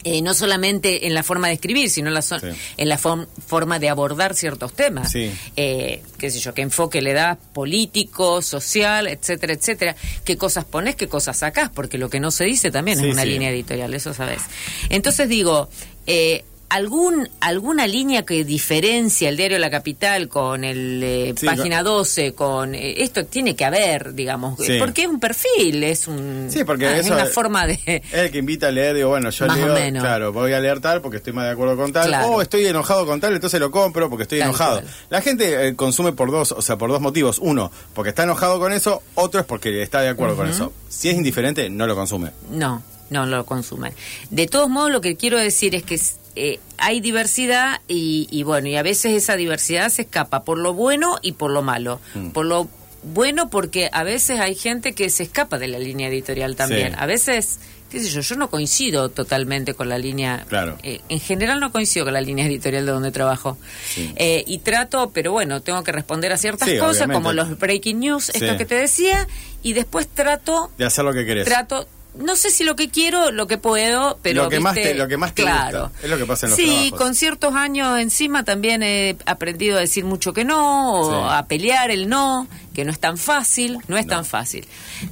[0.03, 2.47] Eh, no solamente en la forma de escribir, sino en la, so- Sí.
[2.77, 5.11] en la form- forma de abordar ciertos temas.
[5.11, 5.31] Sí.
[5.55, 9.95] Eh, qué sé yo, qué enfoque le das político, social, etcétera, etcétera.
[10.25, 13.13] Qué cosas pones, qué cosas sacás, porque lo que no se dice también Sí, es
[13.13, 14.41] una línea editorial, eso sabes.
[14.89, 15.69] Entonces digo,
[16.07, 21.84] eh, algún alguna línea que diferencia el diario La Capital con el eh, Sí, Página
[21.84, 24.77] 12, con eh, esto tiene que haber, digamos, Sí.
[24.79, 28.13] porque es un perfil, es un Sí, porque ah, es una es- forma de Es
[28.13, 30.01] el que invita a leer, digo, bueno, yo Más o leo, menos.
[30.01, 32.27] claro, voy a leer tal porque estoy más de acuerdo con tal, Claro.
[32.27, 34.81] o estoy enojado con tal, entonces lo compro porque estoy Tal enojado.
[34.81, 34.93] cual.
[35.10, 37.38] La gente eh, consume por dos, o sea, por dos motivos.
[37.39, 40.71] Uno, porque está enojado con eso, otro es porque está de acuerdo con eso.
[40.88, 42.31] Si es indiferente, no lo consume.
[42.49, 43.93] No, no lo consumen.
[44.29, 45.99] De todos modos, lo que quiero decir es que
[46.36, 50.74] eh, hay diversidad y, y bueno, y a veces esa diversidad se escapa por lo
[50.74, 52.00] bueno y por lo malo.
[52.15, 52.30] Mm.
[52.30, 52.67] Por lo
[53.04, 56.89] bueno porque a veces hay gente que se escapa de la línea editorial también.
[56.94, 56.96] Sí.
[57.00, 60.46] A veces, qué sé yo, yo no coincido totalmente con la línea.
[60.48, 60.78] Claro.
[60.84, 63.58] eh, en general no coincido con la línea editorial de donde trabajo.
[63.91, 64.13] Sí.
[64.17, 67.13] Eh, y trato, pero bueno, tengo que responder a ciertas Sí, cosas, obviamente.
[67.15, 69.28] como los breaking news, esto que te decía,
[69.63, 71.46] y después trato De hacer lo que querés.
[71.46, 74.89] trato no sé si lo que quiero lo que puedo pero Lo que más ¿viste?
[74.91, 76.04] te- lo que más te claro gusta.
[76.04, 77.00] Es lo que pasa en los sí trabajos.
[77.00, 81.28] con ciertos años encima también he aprendido a decir mucho que no o Sí.
[81.38, 84.15] a pelear el no que no es tan fácil no es No.
[84.17, 84.67] tan fácil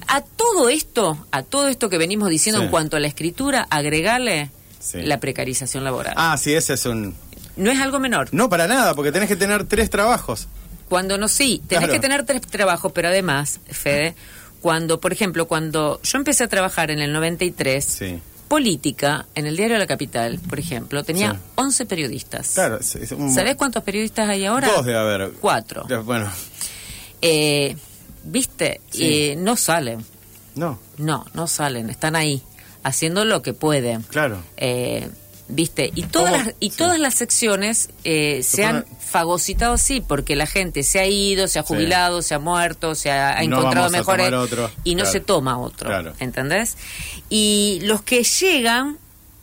[0.08, 2.66] a todo esto a todo esto que venimos diciendo Sí.
[2.66, 5.02] en cuanto a la escritura agregarle Sí.
[5.02, 7.16] la precarización laboral Ah, sí, ese es un...
[7.56, 10.48] no es algo menor No, para nada, porque tenés que tener tres trabajos.
[10.90, 11.94] Cuando no, sí, tenés Claro.
[11.94, 14.16] que tener tres trabajos, pero además, Fede,
[14.62, 18.20] cuando, por ejemplo, cuando yo empecé a trabajar en el 93, Sí.
[18.48, 21.38] política, en el diario La Capital, por ejemplo, tenía Sí.
[21.56, 22.52] 11 periodistas.
[22.56, 24.68] Claro, es- un- ¿Sabés cuántos periodistas hay ahora?
[24.70, 25.32] Dos debe haber.
[25.40, 25.86] Cuatro.
[26.04, 26.30] Bueno,
[27.22, 27.76] Eh,
[28.24, 28.82] ¿Viste?
[28.92, 29.04] Sí.
[29.32, 30.04] Eh, no salen.
[30.56, 31.90] no, No, no salen.
[31.90, 32.42] Están ahí,
[32.84, 34.02] haciendo lo que pueden.
[34.04, 34.42] claro.
[34.58, 35.10] Eh,
[35.52, 35.92] ¿Viste?
[35.96, 36.44] Y todas, ¿Cómo?
[36.46, 36.78] las, y Sí.
[36.78, 41.58] todas las secciones eh, se han fagocitado así, porque la gente se ha ido, se
[41.58, 41.68] ha Sí.
[41.74, 44.28] jubilado, se ha muerto, se ha, ha No encontrado mejores
[44.84, 45.12] y no Claro.
[45.12, 46.14] se toma otro, Claro.
[46.20, 46.78] ¿entendés?
[47.30, 48.98] Y los que llegan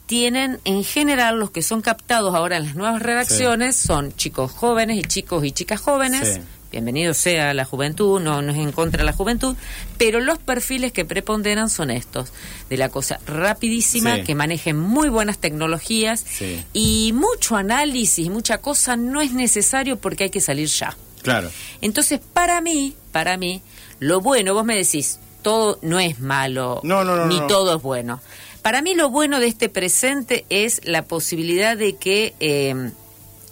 [0.05, 4.97] tienen, en general, los que son captados ahora en las nuevas redacciones son chicos jóvenes
[4.97, 6.39] y chicos y chicas jóvenes.
[6.71, 9.55] Bienvenido sea la juventud, no, no es en contra de la juventud,
[9.97, 12.33] pero los perfiles que preponderan son estos,
[12.69, 14.23] de la cosa rapidísima, Sí.
[14.23, 16.61] que manejen muy buenas tecnologías Sí.
[16.73, 20.95] y mucho análisis, mucha cosa no es necesario porque hay que salir ya.
[21.21, 21.49] Claro.
[21.81, 23.61] Entonces, para mí, para mí,
[23.99, 27.81] lo bueno, vos me decís, todo no es malo, No, no, no, ni todo es
[27.81, 28.19] bueno.
[28.61, 32.91] Para mí lo bueno de este presente es la posibilidad de que eh,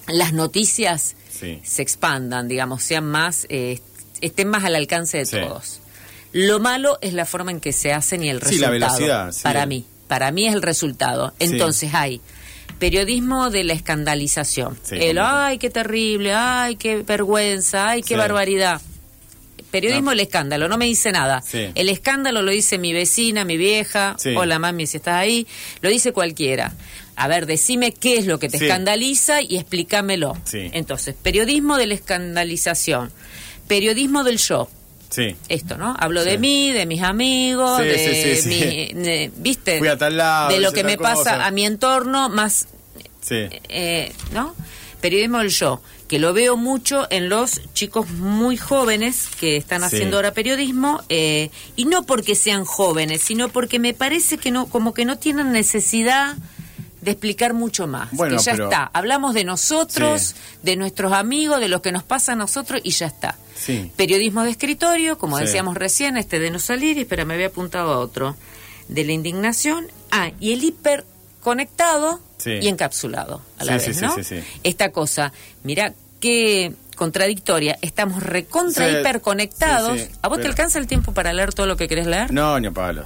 [0.07, 1.59] las noticias Sí.
[1.63, 3.79] se expandan, digamos, sean más, eh,
[4.21, 5.37] estén más al alcance de Sí.
[5.39, 5.79] todos.
[6.31, 8.97] Lo malo es la forma en que se hacen y el Sí, la resultado.
[8.99, 9.35] velocidad.
[9.43, 11.33] Para mí, para mí es el resultado.
[11.39, 12.21] Entonces hay
[12.79, 14.77] periodismo de la escandalización.
[14.91, 18.81] El, ay, qué terrible, ay, qué vergüenza, ay, qué barbaridad.
[19.71, 20.11] Periodismo No.
[20.13, 21.41] el escándalo, no me dice nada.
[21.53, 25.47] El escándalo lo dice mi vecina, mi vieja, hola mami si estás ahí,
[25.81, 26.73] lo dice cualquiera.
[27.15, 28.65] A ver, decime qué es lo que te Sí.
[28.65, 30.37] escandaliza y explícamelo.
[30.45, 30.69] Sí.
[30.73, 33.11] Entonces, periodismo de la escandalización,
[33.67, 34.69] periodismo del yo.
[35.09, 35.35] Sí.
[35.47, 35.95] Esto, ¿no?
[35.97, 36.29] Hablo Sí.
[36.31, 39.77] de mí, de mis amigos, de mi, de- ¿viste?
[39.79, 41.45] Fui a tal lado, de lo que me pasa cosa.
[41.45, 42.67] a mi entorno, más
[43.21, 43.45] Sí.
[43.69, 44.53] eh, ¿no?
[44.99, 50.17] Periodismo del yo, que lo veo mucho en los chicos muy jóvenes que están haciendo
[50.17, 54.93] ahora periodismo, eh, y no porque sean jóvenes, sino porque me parece que no, como
[54.93, 56.35] que no tienen necesidad
[57.05, 58.09] de explicar mucho más.
[58.11, 58.89] Bueno, que ya pero- está.
[58.93, 60.35] Hablamos de nosotros, Sí.
[60.63, 63.37] de nuestros amigos, de lo que nos pasa a nosotros y ya está.
[63.55, 63.91] Sí.
[63.95, 65.45] Periodismo de escritorio, como Sí.
[65.45, 68.35] decíamos recién, este de no salir, y espera, me había apuntado a otro.
[68.89, 69.87] De la indignación.
[70.11, 74.43] Ah, y el hiperconectado y encapsulado a la Sí, vez.
[74.63, 75.31] Esta cosa,
[75.63, 77.77] mira qué contradictoria.
[77.81, 80.01] Estamos recontra hiperconectados.
[80.21, 82.31] ¿A vos te alcanza el tiempo para leer todo lo que querés leer?
[82.33, 83.05] No, ni a palo.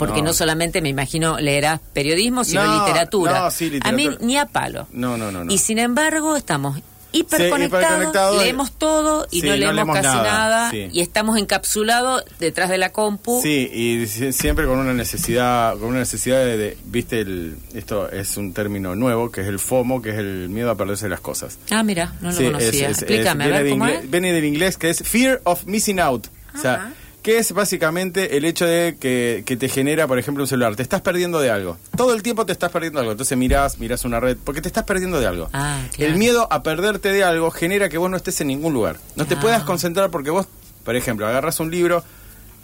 [0.00, 0.32] Porque no.
[0.32, 3.40] solamente me imagino leerás periodismo, sino No, literatura.
[3.40, 4.26] no, sí, A mí literatura.
[4.26, 4.88] ni a palo.
[4.92, 5.44] No, no, no.
[5.44, 5.52] no.
[5.52, 6.80] Y sin embargo, estamos
[7.12, 8.42] hiperconectados, hiperconectados.
[8.42, 10.88] leemos todo y Sí, no no leemos leemos casi nada, nada, sí.
[10.92, 13.40] y estamos encapsulados detrás de la compu.
[13.42, 18.08] Sí, y si- siempre con una necesidad, con una necesidad de, de- viste, el, esto
[18.10, 21.20] es un término nuevo, que es el FOMO, que es el miedo a perderse las
[21.20, 21.58] cosas.
[21.70, 22.68] Ah, mira, no lo Sí, conocía.
[22.68, 25.40] es- es- Explícame, es- a ver viene cómo inglés- Viene del inglés que es Fear
[25.44, 26.26] of Missing Out.
[26.28, 26.62] O Ajá.
[26.62, 30.74] sea, que es básicamente el hecho de que, que te genera, por ejemplo, un celular.
[30.76, 31.76] Te estás perdiendo de algo.
[31.96, 33.12] Todo el tiempo te estás perdiendo algo.
[33.12, 35.50] Entonces mirás, mirás una red, porque te estás perdiendo de algo.
[35.52, 36.12] Ah, claro.
[36.12, 38.96] El miedo a perderte de algo genera que vos no estés en ningún lugar.
[39.16, 39.40] No te Ah.
[39.40, 40.46] puedas concentrar porque vos,
[40.84, 42.02] por ejemplo, agarras un libro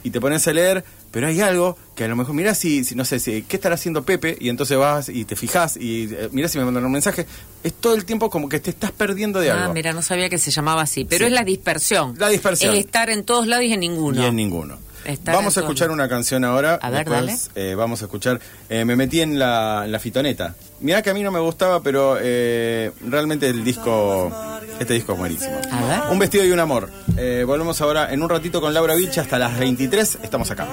[0.04, 2.94] y te pones a leer, pero hay algo que a lo mejor mirás si, si
[2.94, 6.28] no sé, si, qué estará haciendo Pepe y entonces vas y te fijas y eh,
[6.32, 7.26] mirás si me mandan un mensaje.
[7.64, 9.74] Es todo el tiempo como que te estás perdiendo de Ah, algo.
[9.74, 11.04] mira, no sabía que se llamaba así.
[11.04, 11.26] Pero Sí.
[11.26, 12.14] es la dispersión.
[12.18, 12.74] La dispersión.
[12.74, 14.22] Es estar en todos lados y en ninguno.
[14.22, 14.78] Y en ninguno.
[15.24, 16.78] Vamos a escuchar una canción ahora.
[16.82, 18.40] A ver, después, eh, vamos a escuchar.
[18.68, 20.54] eh, me metí en la, en la fitoneta.
[20.80, 24.32] Mirá que a mí no me gustaba, pero eh, realmente el disco.
[24.78, 25.56] Este disco es buenísimo.
[25.72, 26.00] A ver.
[26.12, 26.90] Un vestido y un amor.
[27.16, 30.18] Eh, volvemos ahora en un ratito con Laura Vilcha hasta las 23.
[30.22, 30.66] Estamos acá.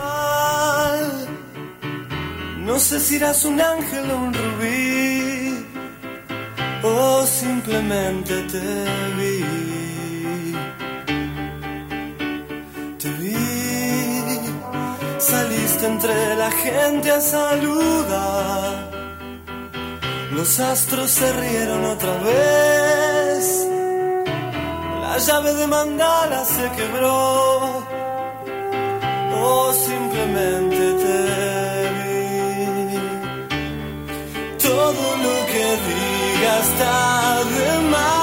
[2.59, 5.65] No sé si eras un ángel o un rubí,
[6.81, 8.59] o simplemente te
[9.17, 9.62] vi.
[15.33, 18.73] saliste entre la gente a saludar.
[20.35, 23.43] Los astros se rieron otra vez.
[25.03, 27.17] La llave de mandala se quebró.
[29.45, 31.19] O simplemente te
[31.97, 32.21] vi.
[34.67, 36.95] Todo lo que digas está
[37.53, 38.22] de mal.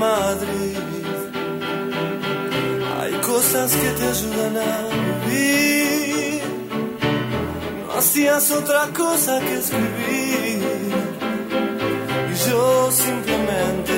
[0.00, 0.78] Madrid.
[2.98, 4.72] Hay cosas que te ayudan a
[5.26, 6.42] vivir.
[7.86, 10.92] No hacías otra cosa que escribir.
[12.32, 13.92] Y yo simplemente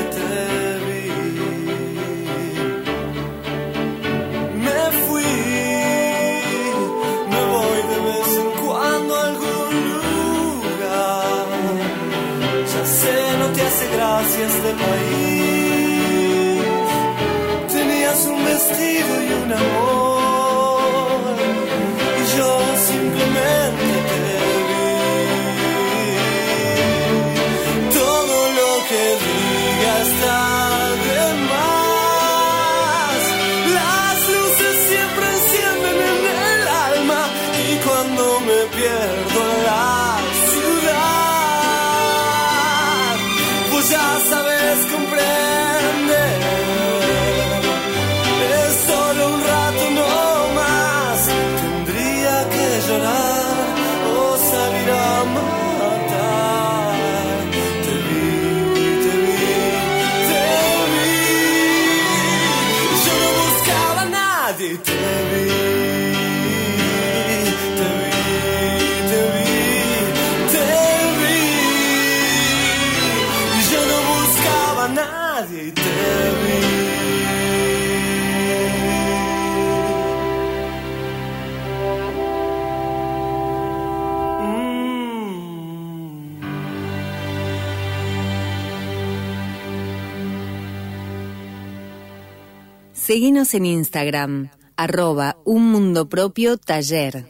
[93.12, 97.26] Seguinos en Instagram, arroba un mundo propio taller.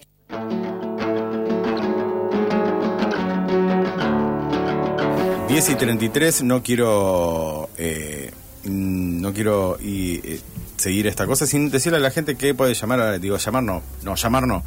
[5.49, 7.69] 10 y 33, no quiero.
[7.77, 8.31] eh,
[8.65, 10.41] mm, no quiero y, eh,
[10.77, 13.01] seguir esta cosa sin decirle a la gente que puede llamar.
[13.01, 13.83] a- Digo, llamar no.
[14.03, 14.63] No, llamar no.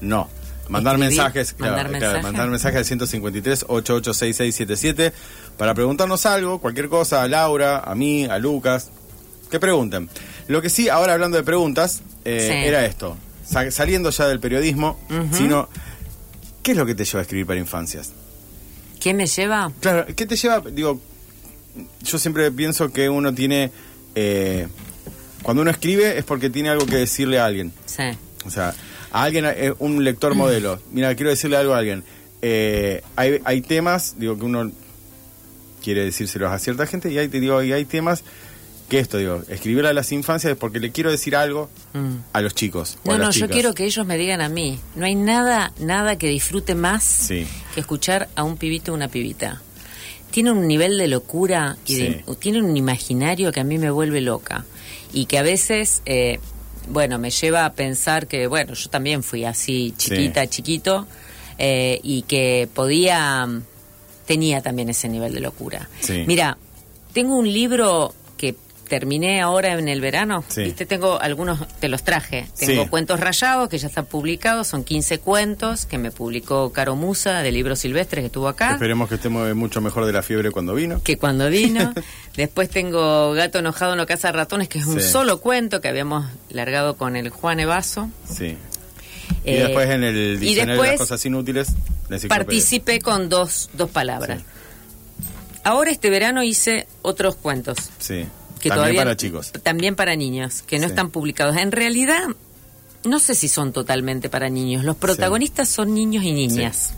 [0.00, 0.28] No.
[0.68, 2.22] Mandar Escribir, mensajes, claro, mandar claro, mensaje.
[2.22, 5.12] mandar mensajes al 153 886677
[5.56, 8.90] para preguntarnos algo, cualquier cosa, a Laura, a mí, a Lucas,
[9.50, 10.08] que pregunten.
[10.48, 12.68] Lo que sí, ahora hablando de preguntas, eh, Sí.
[12.68, 14.98] era esto, sa- saliendo ya del periodismo,
[15.32, 15.68] sino,
[16.62, 18.12] ¿qué es lo que te lleva a escribir para infancias?
[19.00, 19.70] ¿Quién me lleva?
[19.80, 20.60] Claro, ¿qué te lleva?
[20.60, 21.00] Digo,
[22.02, 23.70] yo siempre pienso que uno tiene.
[24.14, 24.66] eh,
[25.42, 27.72] cuando uno escribe es porque tiene algo que decirle a alguien.
[27.86, 28.02] Sí.
[28.44, 28.74] O sea,
[29.12, 30.80] a alguien, eh, un lector modelo.
[30.90, 32.02] Mira, quiero decirle algo a alguien.
[32.42, 34.72] Eh, hay, hay temas, digo, que uno
[35.84, 38.24] quiere decírselos a cierta gente y hay, te digo, y hay temas
[38.88, 42.16] que esto, digo, escribir a las infancias es porque le quiero decir algo Mm.
[42.32, 42.96] a los chicos.
[43.04, 44.78] o a No, no, las yo quiero que ellos me digan a mí.
[44.94, 47.46] No hay nada, nada que disfrute más Sí.
[47.74, 49.60] que escuchar a un pibito o una pibita.
[50.30, 52.34] Tiene un nivel de locura y de- Sí.
[52.38, 54.64] tiene un imaginario que a mí me vuelve loca.
[55.12, 56.38] Y que a veces, eh,
[56.88, 61.06] bueno, me lleva a pensar que, bueno, yo también fui así chiquita, chiquito,
[61.58, 63.62] eh, y que podía, mm,
[64.26, 65.88] tenía también ese nivel de locura.
[66.26, 66.56] Mira,
[67.14, 68.14] tengo un libro
[68.88, 70.62] terminé ahora en el verano, Sí.
[70.64, 70.86] ¿viste?
[70.86, 72.46] Tengo algunos, te los traje.
[72.58, 72.88] Tengo Sí.
[72.88, 77.52] cuentos rayados que ya están publicados, son 15 cuentos que me publicó Caro Musa de
[77.52, 78.72] Libros Silvestres que estuvo acá.
[78.72, 81.00] Esperemos que estemos mucho mejor de la fiebre cuando vino.
[81.04, 81.92] Que cuando vino.
[82.36, 85.08] Después tengo Gato enojado en la casa de ratones, que es un Sí.
[85.08, 88.08] solo cuento que habíamos largado con el Juan Evaso.
[88.28, 88.56] Sí.
[89.44, 91.68] Y Eh, después en el y diccionario de las cosas inútiles.
[92.28, 94.40] Participé con dos, dos palabras.
[95.64, 97.76] Ahora este verano hice otros cuentos.
[97.98, 98.26] Sí.
[98.58, 99.52] Que También todavía para chicos.
[99.62, 100.90] también para niños que no Sí.
[100.90, 102.22] están publicados en realidad
[103.04, 106.90] no sé si son totalmente para niños los protagonistas son niños y niñas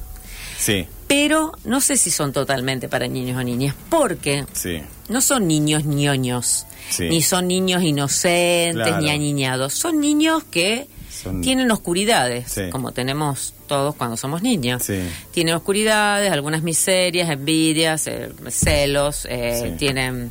[0.58, 4.82] Sí, pero no sé si son totalmente para niños o niñas porque sí.
[5.08, 7.08] no son niños ñoños Sí.
[7.08, 9.00] ni son niños inocentes Claro.
[9.00, 12.62] ni aniñados son niños que Son- tienen oscuridades, Sí.
[12.70, 14.82] como tenemos todos cuando somos niños.
[14.84, 15.00] Sí.
[15.32, 19.76] Tienen oscuridades, algunas miserias, envidias, eh, celos, eh, Sí.
[19.78, 20.30] tienen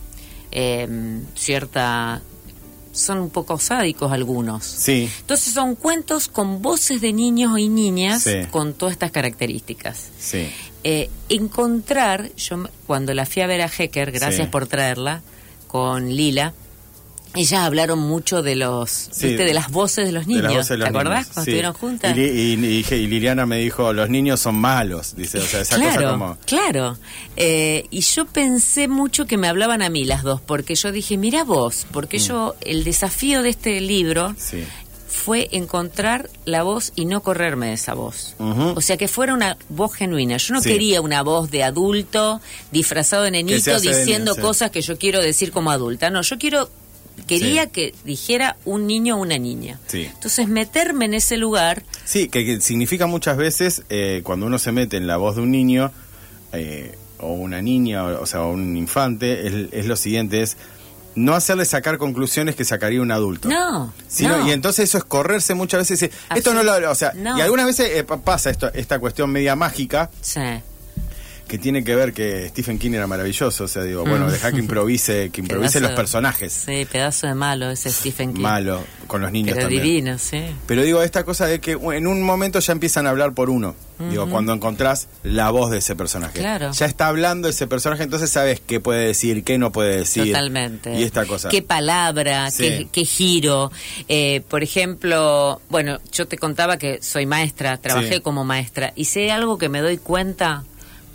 [0.52, 0.88] eh,
[1.36, 2.22] cierta...
[2.92, 4.66] Son un poco sádicos algunos.
[4.66, 8.46] Sí, Entonces son cuentos con voces de niños y niñas Sí.
[8.52, 10.10] con todas estas características.
[10.20, 10.50] sí.
[10.86, 14.52] Eh, encontrar, yo cuando la fui a ver a Hecker, gracias Sí.
[14.52, 15.22] por traerla,
[15.68, 16.54] con Lila,
[17.36, 19.44] ellas hablaron mucho de los, Sí, ¿viste?
[19.46, 20.56] de las voces de los De las niños.
[20.58, 21.52] voces de los ¿Te acordás niños, cuando sí.
[21.52, 22.18] estuvieron juntas?
[22.18, 25.76] Y, y- y- y Liliana me dijo, los niños son malos, dice, o sea, esa
[25.76, 26.38] claro, cosa como...
[26.46, 26.98] claro.
[27.36, 31.18] Eh, y yo pensé mucho que me hablaban a mí las dos, porque yo dije,
[31.18, 34.36] mira vos, porque yo, el desafío de este libro Mm.
[34.38, 34.64] Sí.
[35.08, 38.36] fue encontrar la voz y no correrme de esa voz.
[38.40, 40.38] O sea, que fuera una voz genuina.
[40.38, 42.40] Yo no quería una voz de adulto
[42.72, 46.10] disfrazado de nenito de diciendo niño, cosas que yo quiero decir como adulta.
[46.10, 46.70] No, yo quiero
[47.26, 47.70] quería Sí.
[47.72, 49.80] que dijera un niño o una niña.
[49.88, 50.04] Sí.
[50.14, 54.72] Entonces, meterme en ese lugar, Sí, que, que significa muchas veces eh, cuando uno se
[54.72, 55.92] mete en la voz de un niño
[56.54, 60.58] eh, o una niña, o, o sea, un infante, es, es lo siguiente, es
[61.16, 63.50] no hacerle sacar conclusiones que sacaría un adulto.
[63.50, 64.48] no, Sino- no.
[64.48, 66.02] Y entonces eso es correrse muchas veces.
[66.02, 66.90] y decir, Esto no lo.
[66.90, 67.38] O sea, No.
[67.38, 70.40] y algunas veces eh, pa- pasa esto, esta cuestión media mágica Sí.
[71.50, 73.66] Que tiene que ver que Stephen King era maravilloso.
[73.66, 74.32] O sea, digo, bueno, Mm.
[74.32, 76.54] deja que improvise, que improvise Pedazo los personajes.
[76.66, 78.42] Sí, pedazo de malo ese Stephen King.
[78.42, 79.84] Malo, con los niños Pero también.
[79.84, 80.42] divino, sí.
[80.66, 83.76] Pero digo, esta cosa de que en un momento ya empiezan a hablar por uno.
[84.10, 86.40] Digo, cuando encontrás la voz de ese personaje.
[86.40, 86.72] Claro.
[86.72, 90.28] Ya está hablando ese personaje, entonces sabes qué puede decir, qué no puede decir.
[90.28, 90.94] Totalmente.
[90.98, 91.50] Y esta cosa.
[91.50, 92.64] Qué palabra, Sí.
[92.64, 93.74] qué, qué giro.
[94.08, 98.22] Eh, por ejemplo, bueno, yo te contaba que soy maestra, trabajé Sí.
[98.22, 98.94] como maestra.
[98.96, 100.64] Y hay algo que me doy cuenta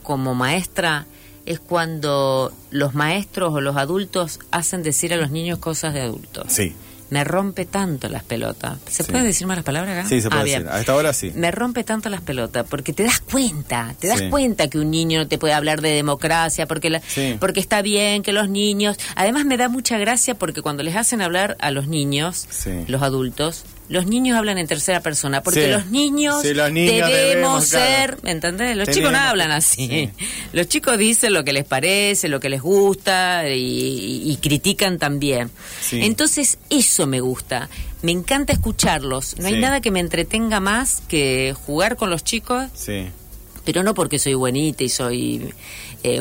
[0.05, 1.07] como maestra
[1.47, 6.47] es cuando los maestros o los adultos hacen decir a los niños cosas de adultos.
[6.49, 6.75] Sí.
[7.11, 8.79] Me rompe tanto las pelotas.
[8.88, 9.12] ¿Se Sí.
[9.12, 10.09] puede decir malas palabras acá?
[10.09, 10.69] Sí, se puede Ah, decir.
[10.71, 11.33] A esta hora sí.
[11.35, 14.31] Me rompe tanto las pelotas porque te das cuenta, te das Sí.
[14.31, 17.37] cuenta que un niño no te puede hablar de democracia porque la- Sí.
[17.38, 21.21] porque está bien que los niños, además me da mucha gracia porque cuando les hacen
[21.21, 22.49] hablar a los niños,
[22.88, 25.70] los adultos, los niños hablan en tercera persona porque Sí.
[25.70, 28.18] los niños, Sí, los niños debemos, debemos, ser, claro.
[28.23, 28.77] ¿me entendés?
[28.77, 29.88] Los Tenemos- chicos no hablan así.
[29.88, 30.11] Sí.
[30.55, 35.51] Los chicos dicen lo que les parece, lo que les gusta y, y- critican también.
[35.83, 36.01] Sí.
[36.03, 37.68] Entonces, eso me gusta.
[38.03, 39.37] Me encanta escucharlos.
[39.38, 43.07] No hay nada que me entretenga más que jugar con los chicos, Sí.
[43.64, 45.53] pero no porque soy buenita y soy
[46.03, 46.20] eh,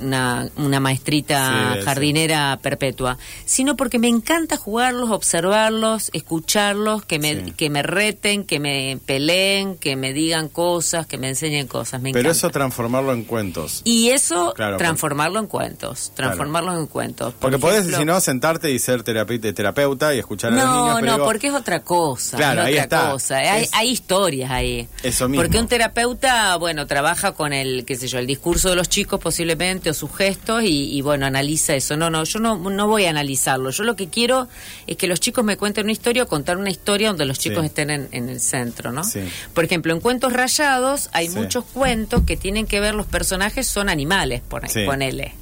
[0.00, 1.84] una, una maestrita Sí, sí.
[1.84, 7.52] jardinera perpetua, sino porque me encanta jugarlos, observarlos, escucharlos, que me, Sí.
[7.56, 12.00] que me reten, que me peleen, que me digan cosas, que me enseñen cosas.
[12.00, 12.36] Me Pero encanta.
[12.38, 13.82] eso transformarlo en cuentos.
[13.84, 17.32] Y eso, Claro, transformarlo en cuentos, transformarlo en cuentos.
[17.34, 20.84] Por Porque podés, ejemplo- si no, sentarte y ser terapeuta, y escuchar a los no,
[20.86, 21.02] niños.
[21.02, 22.36] no, digo, porque es otra cosa.
[22.36, 23.10] Claro, es ahí otra está.
[23.10, 23.36] cosa.
[23.38, 24.88] Hay, hay historias ahí.
[25.02, 25.42] Eso mismo.
[25.42, 29.20] Porque un terapeuta, bueno, trabaja con el, qué sé yo, el discurso de los chicos
[29.20, 31.96] posiblemente o sus gestos y, y, bueno, analiza eso.
[31.96, 33.70] No, no, yo no, no voy a analizarlo.
[33.70, 34.48] Yo lo que quiero
[34.86, 37.60] es que los chicos me cuenten una historia o contar una historia donde los chicos
[37.60, 37.66] Sí.
[37.66, 39.04] estén en, en el centro, ¿no?
[39.04, 39.20] Sí.
[39.52, 41.36] Por ejemplo, en Cuentos Rayados hay Sí.
[41.38, 45.34] muchos cuentos que tienen que ver, los personajes son animales, por, ponele.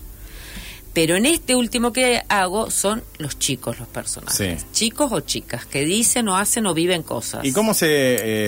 [0.94, 4.60] Pero en este último que hago son los chicos los personajes.
[4.60, 4.66] Sí.
[4.72, 7.44] Chicos o chicas que dicen o hacen o viven cosas.
[7.46, 7.86] ¿Y cómo se,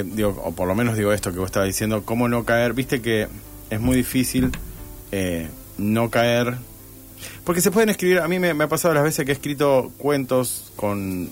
[0.01, 2.75] eh, digo, o por lo menos digo esto que vos estabas diciendo, cómo no caer?
[2.75, 3.29] Viste que
[3.71, 4.51] es muy difícil
[5.11, 6.57] eh, no caer.
[7.45, 9.93] Porque se pueden escribir, a mí me, me ha pasado las veces que he escrito
[9.99, 11.31] cuentos con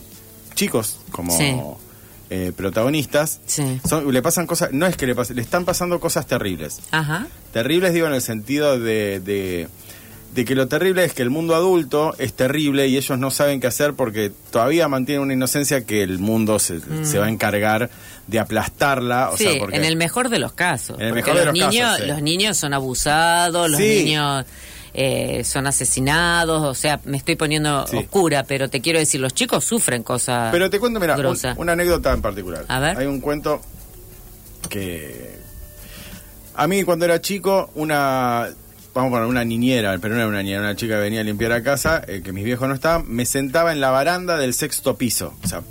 [0.54, 1.54] chicos como Sí.
[2.30, 3.40] eh, protagonistas.
[3.46, 3.80] Sí.
[3.88, 6.80] Son- le pasan cosas, no es que le pasen, le están pasando cosas terribles.
[6.90, 7.26] Ajá.
[7.52, 9.68] Terribles digo en el sentido de, de,
[10.32, 13.60] de que lo terrible es que el mundo adulto es terrible y ellos no saben
[13.60, 17.90] qué hacer porque todavía mantienen una inocencia que el mundo se, se va a encargar
[18.28, 19.28] de aplastarla.
[19.30, 19.36] O Mm.
[19.36, 20.96] sí, sea, porque en el mejor de los casos.
[20.98, 22.06] En el porque mejor de los, los niños, casos, sí.
[22.10, 24.04] los niños son abusados, los Sí.
[24.04, 24.46] niños
[24.94, 27.96] eh, son asesinados, o sea, me estoy poniendo Sí.
[27.96, 30.50] oscura, pero te quiero decir, los chicos sufren cosas.
[30.52, 32.64] Pero te cuento, mira, un- una anécdota en particular.
[32.68, 32.96] A ver.
[32.98, 33.60] Hay un cuento
[34.68, 35.32] que...
[36.54, 38.48] A mí cuando era chico, una...
[38.94, 41.24] Vamos a poner una niñera, pero no era una niñera, una chica que venía a
[41.24, 44.52] limpiar a casa, eh, que mis viejos no estaban, me sentaba en la baranda del
[44.52, 45.34] sexto piso.
[45.42, 45.62] O sea,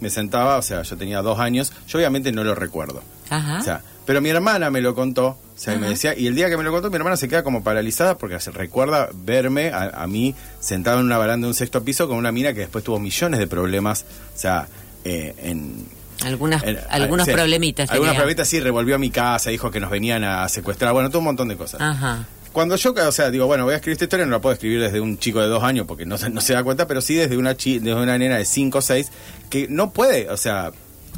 [0.00, 3.02] me sentaba, o sea, yo tenía dos años, yo obviamente no lo recuerdo.
[3.30, 3.58] Ajá.
[3.58, 5.90] O sea, pero mi hermana me lo contó, o sea, y me Ajá.
[5.92, 8.38] decía, y el día que me lo contó, mi hermana se queda como paralizada porque
[8.38, 12.16] se recuerda verme a, a mí sentado en una baranda de un sexto piso con
[12.16, 14.04] una mina que después tuvo millones de problemas,
[14.34, 14.68] o sea,
[15.04, 15.84] eh, en...
[16.24, 17.90] Algunas, en- algunos sí, problemitas.
[17.90, 18.20] Algunos tenía.
[18.20, 21.24] problemitas, sí, revolvió a mi casa, dijo que nos venían a secuestrar, bueno, todo un
[21.26, 21.80] montón de cosas.
[21.80, 22.26] Ajá.
[22.58, 24.80] Cuando yo, o sea, digo, bueno, voy a escribir esta historia, no la puedo escribir
[24.80, 27.14] desde un chico de dos años porque no, se- no se da cuenta, pero sí
[27.14, 29.12] desde una, chi- desde una nena de cinco o seis
[29.48, 30.72] que no puede, o sea,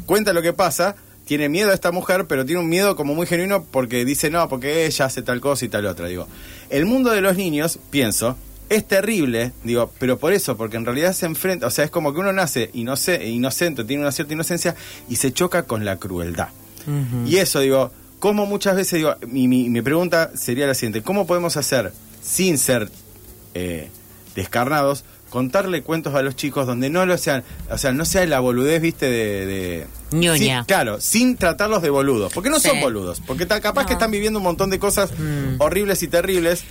[0.05, 3.25] cuenta lo que pasa, tiene miedo a esta mujer, pero tiene un miedo como muy
[3.25, 6.07] genuino porque dice, no, porque ella hace tal cosa y tal otra.
[6.07, 6.27] Digo,
[6.69, 8.37] el mundo de los niños, pienso,
[8.69, 12.13] es terrible, digo, pero por eso, porque en realidad se enfrenta, o sea, es como
[12.13, 14.75] que uno nace inoce- inocente, tiene una cierta inocencia
[15.09, 16.49] y se choca con la crueldad.
[17.25, 17.91] Y eso, digo,
[18.21, 21.91] ¿cómo muchas veces, digo, mi, mi, mi pregunta sería la siguiente, ¿cómo podemos hacer,
[22.21, 22.89] sin ser
[23.55, 23.89] eh,
[24.35, 28.39] descarnados, contarle cuentos a los chicos donde no lo sean, o sea, no sea la
[28.39, 29.45] boludez, viste, de...
[29.45, 30.65] de Ñoña.
[30.65, 32.67] Claro, sin tratarlos de boludos, porque no Sí.
[32.69, 35.55] son boludos, porque capaz que están viviendo un montón de cosas Mm.
[35.59, 36.63] horribles y terribles,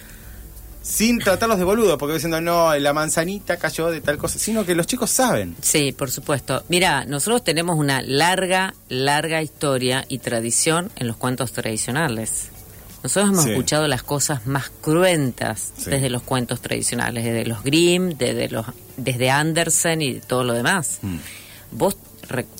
[0.82, 4.74] sin tratarlos de boludos, porque diciendo, no, la manzanita cayó de tal cosa, sino que
[4.74, 5.54] los chicos saben.
[5.60, 6.64] Sí, por supuesto.
[6.68, 12.48] Mira, nosotros tenemos una larga, larga historia y tradición en los cuentos tradicionales.
[13.02, 13.50] Nosotros hemos Sí.
[13.50, 15.90] escuchado las cosas más cruentas Sí.
[15.90, 18.66] desde los cuentos tradicionales, desde los Grimm, desde los,
[18.96, 20.98] desde Andersen y todo lo demás.
[21.02, 21.16] Mm.
[21.72, 21.96] Vos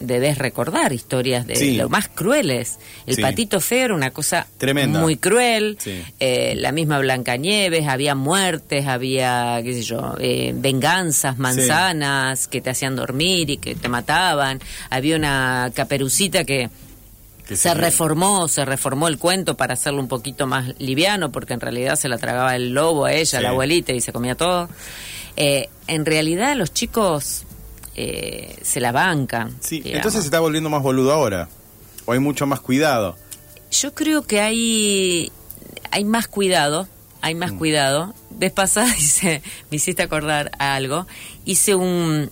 [0.01, 1.77] debés recordar historias de Sí.
[1.77, 2.79] lo más crueles.
[3.07, 3.23] El Sí.
[3.23, 5.01] patito feo era una cosa Tremenda.
[5.01, 5.77] muy cruel.
[5.81, 6.03] Sí.
[6.19, 12.71] Eh, la misma Blancanieves, había muertes, había, qué sé yo, eh, venganzas, manzanas que te
[12.71, 14.61] hacían dormir y que te mataban.
[14.91, 16.71] Había una caperucita que
[17.53, 21.97] se reformó, se reformó el cuento para hacerlo un poquito más liviano, porque en realidad
[21.97, 23.43] se la tragaba el lobo a ella, Sí.
[23.43, 24.69] la abuelita, y se comía todo.
[25.37, 27.45] Eh, en realidad los chicos
[28.01, 29.57] eh, se la bancan.
[29.61, 29.97] Sí, digamos.
[29.97, 31.49] entonces se está volviendo más boludo ahora,
[32.07, 33.17] o hay mucho más cuidado.
[33.71, 35.31] Yo creo que hay,
[35.91, 36.89] hay más cuidado,
[37.21, 37.39] hay Mm.
[37.39, 38.15] más cuidado.
[38.31, 41.07] Vez pasada hice, me hiciste acordar a algo,
[41.45, 42.31] hice un...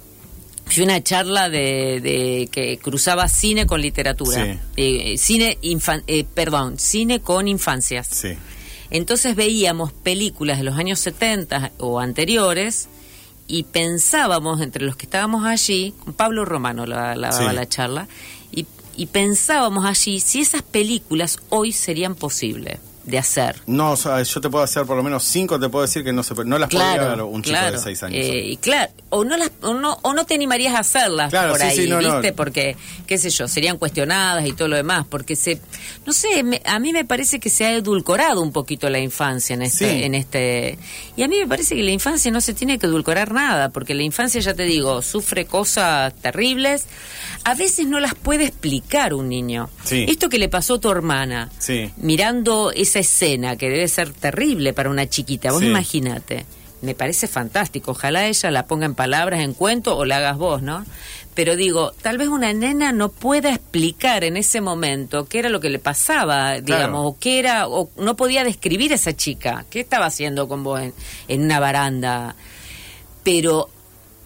[0.70, 4.44] Fui una charla de, de que cruzaba cine con literatura.
[4.44, 4.58] Sí.
[4.76, 8.06] Eh, cine, infan- eh, perdón, cine con infancias.
[8.10, 8.34] Sí,
[8.90, 12.88] Entonces veíamos películas de los años 70 o anteriores
[13.48, 17.44] y pensábamos, entre los que estábamos allí, con Pablo Romano la, la Sí.
[17.52, 18.06] la charla,
[18.52, 22.78] y, y pensábamos allí si esas películas hoy serían posibles
[23.08, 23.56] de hacer.
[23.66, 26.12] no, o sea, yo te puedo hacer por lo menos cinco, te puedo decir que
[26.12, 27.76] no se no las podría ver un chico claro.
[27.76, 28.18] de seis años.
[28.24, 31.50] Eh, y claro, o no, las, o, no, o no te animarías a hacerlas Claro,
[31.52, 32.12] por sí, ahí, sí, no, no.
[32.14, 32.32] ¿viste?
[32.32, 35.60] Porque, qué sé yo, serían cuestionadas y todo lo demás, porque se,
[36.06, 39.54] no sé, me- a mí me parece que se ha edulcorado un poquito la infancia
[39.54, 40.02] en este, Sí.
[40.04, 40.78] en este,
[41.16, 43.94] y a mí me parece que la infancia no se tiene que edulcorar nada, porque
[43.94, 46.86] la infancia, ya te digo, sufre cosas terribles,
[47.44, 49.70] a veces no las puede explicar un niño.
[49.84, 50.04] Sí.
[50.08, 51.90] Esto que le pasó a tu hermana, Sí.
[51.96, 55.66] mirando esa escena que debe ser terrible para una chiquita, vos Sí.
[55.68, 56.46] imagínate.
[56.80, 57.90] Me parece fantástico.
[57.90, 60.84] Ojalá ella la ponga en palabras, en cuento, o la hagas vos, ¿no?
[61.34, 65.58] Pero digo, tal vez una nena no pueda explicar en ese momento qué era lo
[65.60, 69.64] que le pasaba, digamos, o qué era, o no podía describir a esa chica.
[69.70, 70.94] ¿Qué estaba haciendo con vos en,
[71.26, 72.36] en una baranda?
[73.24, 73.68] Pero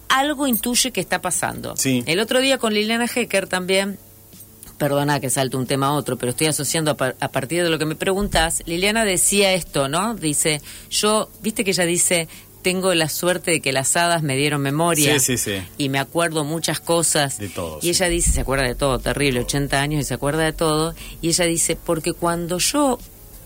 [0.09, 1.75] algo intuye que está pasando.
[1.75, 2.03] Sí.
[2.05, 3.97] El otro día con Liliana Hecker también
[4.77, 7.69] perdona que salte un tema a otro, pero estoy asociando a, par- a partir de
[7.69, 8.63] lo que me preguntas.
[8.65, 10.15] Liliana decía esto, ¿no?
[10.15, 12.27] Dice, yo, viste que ella dice,
[12.61, 15.19] tengo la suerte de que las hadas me dieron memoria.
[15.19, 15.63] Sí, sí, sí.
[15.77, 17.37] Y me acuerdo muchas cosas.
[17.37, 20.43] De todo, Y ella dice, se acuerda de todo, terrible, 80 años y se acuerda
[20.43, 20.95] de todo.
[21.21, 22.99] Y ella dice, porque cuando yo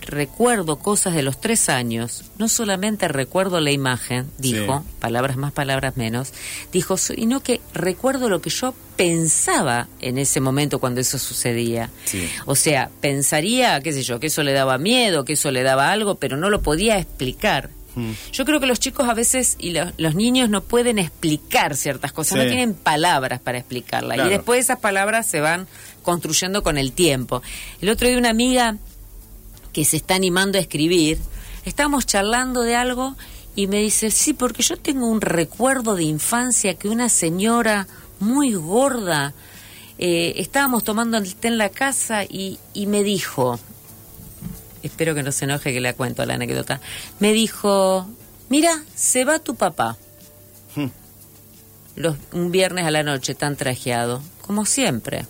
[0.08, 4.96] recuerdo cosas de los tres años, no solamente recuerdo la imagen, dijo, Sí.
[5.00, 6.34] palabras más, palabras menos,
[6.72, 11.90] dijo, sino que recuerdo lo que yo pensaba en ese momento cuando eso sucedía.
[12.06, 12.28] Sí.
[12.46, 15.92] O sea, pensaría, qué sé yo, que eso le daba miedo, que eso le daba
[15.92, 17.70] algo, pero no lo podía explicar.
[17.96, 18.12] Mm.
[18.32, 22.12] Yo creo que los chicos a veces y lo- los niños no pueden explicar ciertas
[22.14, 22.44] cosas, Sí.
[22.44, 24.16] no tienen palabras para explicarlas.
[24.16, 24.30] Claro.
[24.30, 25.68] Y después esas palabras se van
[26.04, 27.42] construyendo con el tiempo.
[27.82, 28.78] El otro día una amiga
[29.78, 31.20] que se está animando a escribir,
[31.64, 33.16] estábamos charlando de algo
[33.56, 37.86] y me dice, sí, porque yo tengo un recuerdo de infancia que una señora
[38.20, 39.36] muy gorda,
[40.00, 43.60] eh, estábamos tomando el té en la casa y, y me dijo,
[44.82, 46.82] espero que no se enoje que le cuento la anécdota,
[47.20, 48.08] me dijo,
[48.50, 49.96] mira, se va tu papá.
[50.76, 50.88] Hmm.
[51.96, 55.28] Los, un viernes a la noche tan trajeado, como siempre.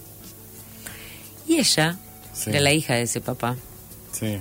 [1.50, 1.98] Y ella,
[2.32, 2.52] Sí.
[2.52, 3.56] era la hija de ese papá,
[4.20, 4.38] Sí.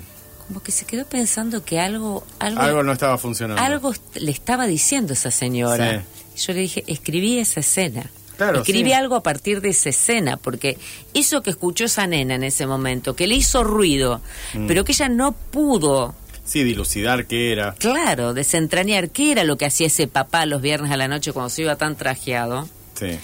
[0.49, 3.61] como que se quedó pensando que algo algo Algo no estaba funcionando.
[3.62, 6.05] algo le estaba diciendo esa señora.
[6.37, 8.11] Yo le dije, escribí esa escena.
[8.37, 8.93] Claro, escribí sí.
[8.93, 10.77] algo a partir de esa escena, porque
[11.14, 14.20] eso que escuchó esa nena en ese momento, que le hizo ruido,
[14.55, 14.66] Mm.
[14.66, 16.14] pero que ella no pudo,
[16.45, 17.72] Sí, dilucidar qué era.
[17.74, 21.49] claro, desentrañar qué era lo que hacía ese papá los viernes a la noche cuando
[21.49, 23.18] se iba tan trajeado, Sí.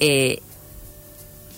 [0.00, 0.42] eh,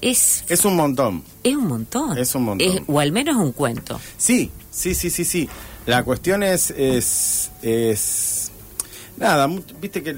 [0.00, 1.22] es, Es un montón.
[1.42, 2.18] es un montón.
[2.18, 2.68] Es un montón.
[2.68, 4.00] Es- o al menos un cuento.
[4.16, 5.48] Sí, sí, sí, sí, sí.
[5.86, 8.50] La cuestión es, es, es
[9.16, 9.48] nada,
[9.80, 10.16] viste que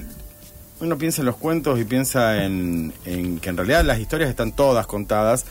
[0.79, 4.51] uno piensa en los cuentos y piensa en, en que en realidad las historias están
[4.51, 5.45] todas contadas.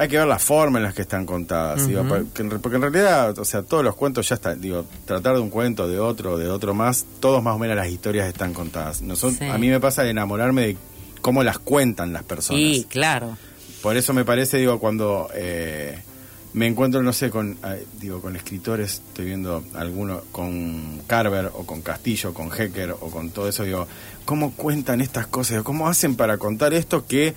[0.00, 1.82] Hay que ver la forma en las que están contadas,
[2.62, 5.88] porque en realidad, o sea, todos los cuentos ya están, digo, tratar de un cuento,
[5.88, 9.02] de otro, de otro más, todos más o menos las historias están contadas.
[9.02, 9.44] Nosotros, Sí.
[9.46, 10.76] A mí me pasa de enamorarme de
[11.28, 12.62] cómo las cuentan las personas.
[12.62, 13.36] Sí, claro.
[13.82, 15.98] Por eso me parece, digo, cuando eh,
[16.54, 21.66] me encuentro, no sé, con, eh, digo, con escritores, estoy viendo algunos, con Carver o
[21.66, 23.86] con Castillo, con Hecker o con todo eso, digo,
[24.24, 25.62] ¿cómo cuentan estas cosas?
[25.64, 27.34] ¿Cómo hacen para contar esto que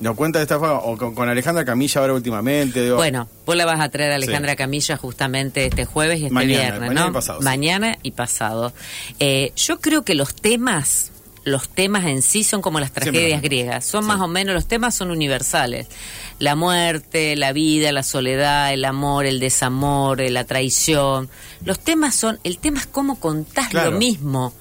[0.00, 0.78] lo cuenta de esta forma?
[0.78, 4.14] O con, con Alejandra Camilla ahora últimamente, digo, Bueno, vos la vas a traer a
[4.14, 7.10] Alejandra Camilla justamente este jueves y este Mañana, viernes, mañana ¿no?
[7.10, 7.44] y pasado, sí.
[7.44, 8.72] Mañana y pasado.
[9.18, 11.10] Eh, yo creo que los temas,
[11.44, 14.08] los temas en sí son como las tragedias griegas, son sí.
[14.08, 15.86] más o menos, los temas son universales.
[16.38, 21.28] La muerte, la vida, la soledad, el amor, el desamor, eh, la traición.
[21.64, 23.90] Los temas son, el tema es cómo contás Claro.
[23.92, 24.52] lo mismo.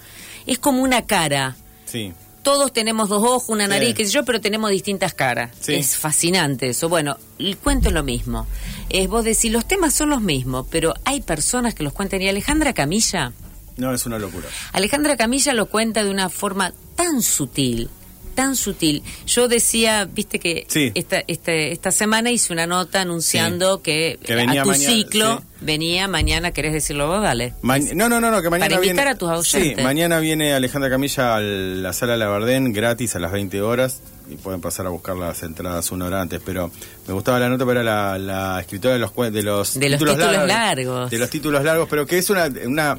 [0.46, 1.56] Es como una cara.
[1.86, 2.14] sí,
[2.44, 3.70] Todos tenemos dos ojos, una Sí.
[3.70, 5.52] nariz, qué sé yo, pero tenemos distintas caras.
[5.62, 5.76] Sí.
[5.76, 6.90] Es fascinante eso.
[6.90, 8.46] Bueno, el cuento es lo mismo.
[8.90, 12.22] Es vos decís, los temas son los mismos, pero hay personas que los cuentan.
[12.22, 13.32] Y Alejandra Camilla,
[13.78, 14.48] no, es una locura.
[14.72, 17.90] Alejandra Camilla lo cuenta de una forma tan sutil,
[18.36, 19.04] tan sutil.
[19.28, 20.92] Yo decía, viste que Sí.
[20.96, 25.38] esta, este- esta semana hice una nota anunciando que, Que venía a tu mañana, ciclo
[25.40, 25.46] sí.
[25.62, 27.22] venía mañana, ¿querés decirlo vos?
[27.22, 27.54] Dale.
[27.62, 29.78] Ma- no, no, no, no, que mañana Para invitar viene, a tus oyentes.
[29.78, 34.36] Sí, mañana viene Alejandra Camilla a la sala Labardén gratis a las 20 horas y
[34.36, 36.72] pueden pasar a buscar las entradas una hora antes, pero
[37.08, 40.00] me gustaba la nota, pero era la, la escritora de los de los, De los
[40.00, 41.12] títulos largos.
[41.12, 42.50] De los títulos largos, pero que es una...
[42.66, 42.98] una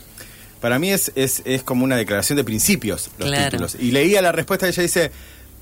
[0.65, 3.51] para mí es, es, es como una declaración de principios los Claro.
[3.51, 3.77] títulos.
[3.79, 5.11] Y leía la respuesta y ella dice...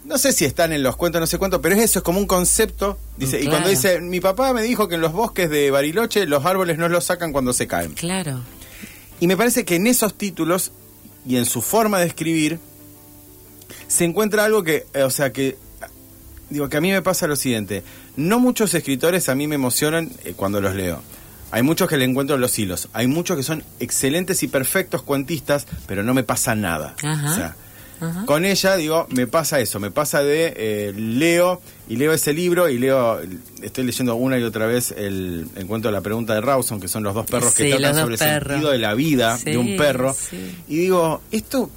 [0.05, 2.19] No sé si están en los cuentos, no sé cuánto, pero es eso, es como
[2.21, 2.99] un concepto.
[3.17, 6.45] Dice, y cuando dice, mi papá me dijo que en los bosques de Bariloche los
[6.45, 7.95] árboles no los sacan cuando se caen.
[7.95, 8.41] Claro.
[9.21, 10.71] Y me parece que en esos títulos
[11.27, 12.59] y en su forma de escribir
[13.89, 15.57] se encuentra algo que, eh, o sea, que
[16.51, 17.83] digo que a mí me pasa lo siguiente,
[18.17, 21.01] no muchos escritores a mí me emocionan eh, cuando los leo.
[21.53, 25.67] Hay muchos que le encuentro los hilos, hay muchos que son excelentes y perfectos cuentistas,
[25.87, 26.95] pero no me pasa nada.
[27.05, 27.31] Ajá.
[27.31, 27.57] O sea,
[28.01, 28.25] Ajá.
[28.27, 32.69] con ella, digo, me pasa eso, me pasa de eh, leo y leo ese libro
[32.69, 33.21] y leo,
[33.63, 37.05] estoy leyendo una y otra vez el, cuento de la pregunta de Rawson, que son
[37.05, 39.77] los dos perros Sí, que tratan sobre el sentido de la vida Sí, de un
[39.77, 40.17] perro.
[40.19, 40.57] sí.
[40.69, 41.71] Y digo, esto,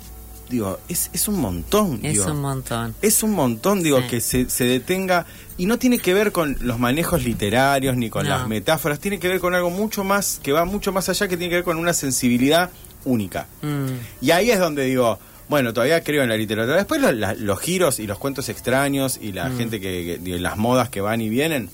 [0.50, 2.00] digo, es, es un montón.
[2.04, 2.32] Es digo.
[2.32, 2.96] un montón.
[3.02, 4.08] Es un montón, digo, Sí.
[4.08, 5.26] que se, se detenga.
[5.58, 8.30] Y no tiene que ver con los manejos literarios ni con No.
[8.32, 11.38] las metáforas, tiene que ver con algo mucho más, que va mucho más allá, que
[11.38, 12.70] tiene que ver con una sensibilidad
[13.06, 13.48] única.
[13.62, 13.88] Mm.
[14.26, 15.18] Y ahí es donde digo,
[15.48, 16.76] bueno, todavía creo en la literatura.
[16.78, 19.36] Después lo- la- los giros y los cuentos extraños y Mm.
[19.36, 21.70] la gente que, que- digo, las modas que van y vienen,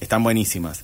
[0.00, 0.82] están buenísimas.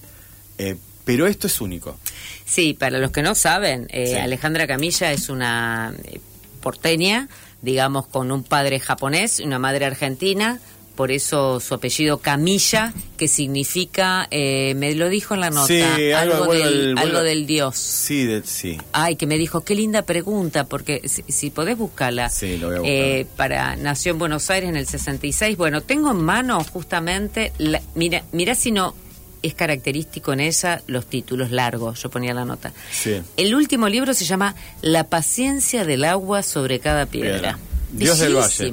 [0.58, 1.98] Eh, pero esto es único.
[2.46, 4.14] Sí, para los que no saben, eh, Sí.
[4.14, 6.20] Alejandra Camilla es una eh,
[6.64, 7.28] porteña,
[7.62, 10.58] digamos, con un padre japonés y una madre argentina.
[10.96, 15.80] Por eso su apellido Camilla, que significa, eh, me lo dijo en la nota, Sí,
[16.12, 17.76] algo- algo, bueno, del, el- bueno, algo del dios.
[17.76, 18.78] Sí, de- sí.
[18.92, 22.28] Ay, que me dijo, qué linda pregunta, porque si, si podés buscarla.
[22.30, 22.94] Sí, lo voy a buscar.
[22.94, 25.56] Eh, para Nació en Buenos Aires en el 66.
[25.56, 28.94] Bueno, tengo en mano justamente, la- mira, mira si no
[29.46, 32.72] es característico en ella los títulos largos, yo ponía la nota.
[32.90, 33.20] Sí.
[33.36, 37.32] El último libro se llama La paciencia del agua sobre cada piedra.
[37.32, 37.58] Piedra.
[37.92, 38.72] Dios del Valle.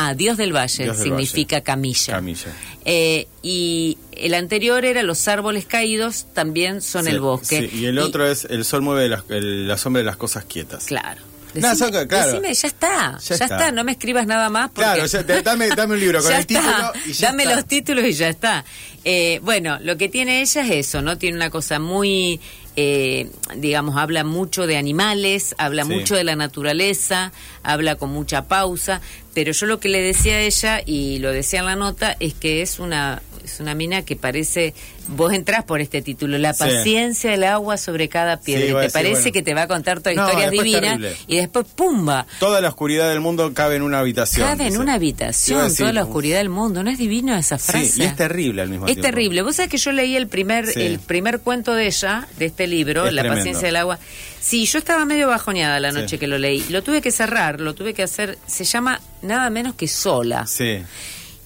[0.00, 2.14] Ah, Dios del Valle Dios del significa camilla.
[2.14, 2.52] Camilla.
[2.84, 7.68] Eh, y el anterior era Los árboles caídos, también son Sí, el bosque.
[7.70, 10.44] sí, y el otro es El sol mueve las- el- la sombra de las cosas
[10.44, 10.84] quietas.
[10.84, 11.20] Claro.
[11.54, 12.30] No, Decime, son- claro.
[12.32, 13.44] decime, ya está, Ya ya, está.
[13.44, 13.72] está.
[13.72, 14.70] no me escribas nada más.
[14.70, 17.54] Porque Claro, ya- dame, dame un libro con el título y ya Dame está.
[17.56, 18.64] los títulos y ya está.
[19.04, 21.16] Eh, bueno, lo que tiene ella es eso, ¿no?
[21.16, 22.40] Tiene una cosa muy,
[22.76, 25.88] eh, digamos, habla mucho de animales, habla Sí.
[25.90, 27.32] mucho de la naturaleza,
[27.62, 29.00] habla con mucha pausa,
[29.34, 32.34] pero yo lo que le decía a ella, y lo decía en la nota, es
[32.34, 33.22] que es una,
[33.52, 34.74] es una mina que parece,
[35.08, 38.78] vos entrás por este título, La paciencia del agua sobre cada piedra, Sí, y te
[38.80, 39.32] decir, parece bueno.
[39.32, 41.16] que te va a contar toda No, divinas, terrible.
[41.26, 42.26] y después, ¡pumba!
[42.38, 44.46] Toda la oscuridad del mundo cabe en una habitación.
[44.46, 46.82] Cabe en una habitación decir, toda la oscuridad del mundo.
[46.82, 47.86] ¿No es divino esa frase?
[47.86, 49.02] Sí, y es terrible al mismo Es tiempo.
[49.08, 49.42] terrible.
[49.42, 53.06] Vos sabés que yo leí el primer, el primer cuento de ella, de este libro,
[53.06, 53.40] Es La tremendo.
[53.40, 53.98] paciencia del agua.
[54.40, 56.64] Sí, yo estaba medio bajoneada la noche que lo leí.
[56.70, 58.38] Lo tuve que cerrar, lo tuve que hacer.
[58.46, 60.46] Se llama nada menos que sola.
[60.46, 60.78] Sí.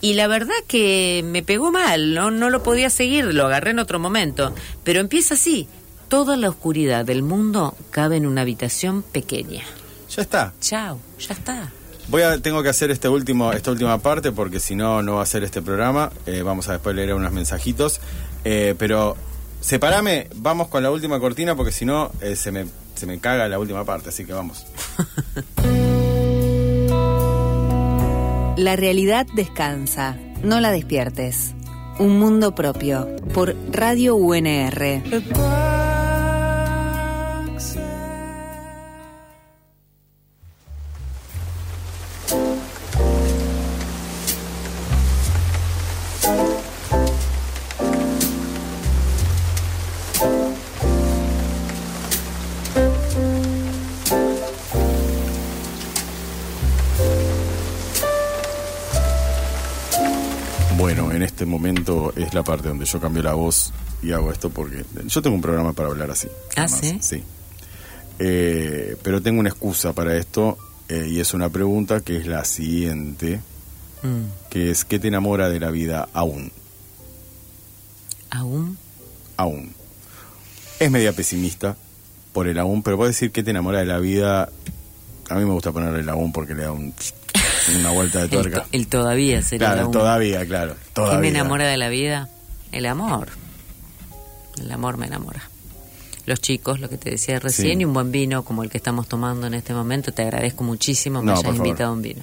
[0.03, 2.33] Y la verdad que me pegó mal, ¿no?
[2.33, 4.53] no lo podía seguir, lo agarré en otro momento.
[4.83, 5.69] Pero empieza así.
[6.09, 9.63] Toda la oscuridad del mundo cabe en una habitación pequeña.
[10.11, 10.53] Ya está.
[10.61, 11.71] Chao, ya está.
[12.09, 15.23] Voy a, tengo que hacer este último, esta última parte porque si no, no va
[15.23, 16.11] a ser este programa.
[16.27, 18.01] Eh, vamos a después leer unos mensajitos.
[18.45, 19.17] Eh, pero
[19.61, 23.47] separame, vamos con la última cortina porque si no, eh, se, me, se me caga
[23.47, 24.09] la última parte.
[24.09, 24.67] Así que vamos.
[28.57, 31.55] La realidad descansa, no la despiertes.
[31.99, 35.72] Un mundo propio, por Radio UNR.
[62.33, 63.72] Es la parte donde yo cambio la voz
[64.03, 66.28] y hago esto porque yo tengo un programa para hablar así.
[66.57, 66.97] ¿Ah, sí?
[67.03, 67.22] Sí.
[68.18, 70.57] Eh, pero tengo una excusa para esto
[70.89, 73.41] eh, y es una pregunta que es la siguiente,
[74.03, 74.49] Mm.
[74.51, 76.51] que es ¿qué te enamora de la vida aún?
[78.30, 78.76] ¿Aún?
[79.37, 79.72] Aún.
[80.80, 81.76] Es media pesimista
[82.33, 84.49] por el aún, pero puedo decir ¿qué te enamora de la vida?
[85.28, 86.95] A mí me gusta ponerle el aún porque le da un-
[87.79, 88.67] una vuelta de El, tuerca.
[88.73, 89.93] el todavía sería Claro, aún.
[89.93, 90.77] todavía, claro.
[90.95, 92.29] ¿Qué me enamora de la vida?
[92.73, 93.29] El amor.
[94.61, 95.43] El amor me enamora.
[96.27, 97.83] Los chicos, lo que te decía recién, Sí.
[97.83, 100.13] y un buen vino como el que estamos tomando en este momento.
[100.13, 102.23] Te agradezco muchísimo me No, hayas invitado a un vino.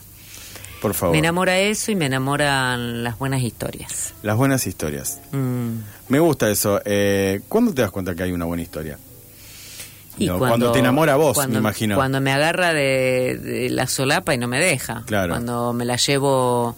[0.81, 1.11] Por favor.
[1.13, 4.13] Me enamora eso y me enamoran las buenas historias.
[4.23, 5.19] Las buenas historias.
[5.33, 5.71] Mm.
[6.07, 6.79] Me gusta eso.
[6.85, 8.97] Eh, ¿Cuándo te das cuenta que hay una buena historia?
[10.19, 11.95] Y No, cuando te enamora vos, cuando- me imagino.
[11.95, 15.03] Cuando me agarra de, de la solapa y no me deja.
[15.05, 15.33] Claro.
[15.33, 16.75] Cuando me la llevo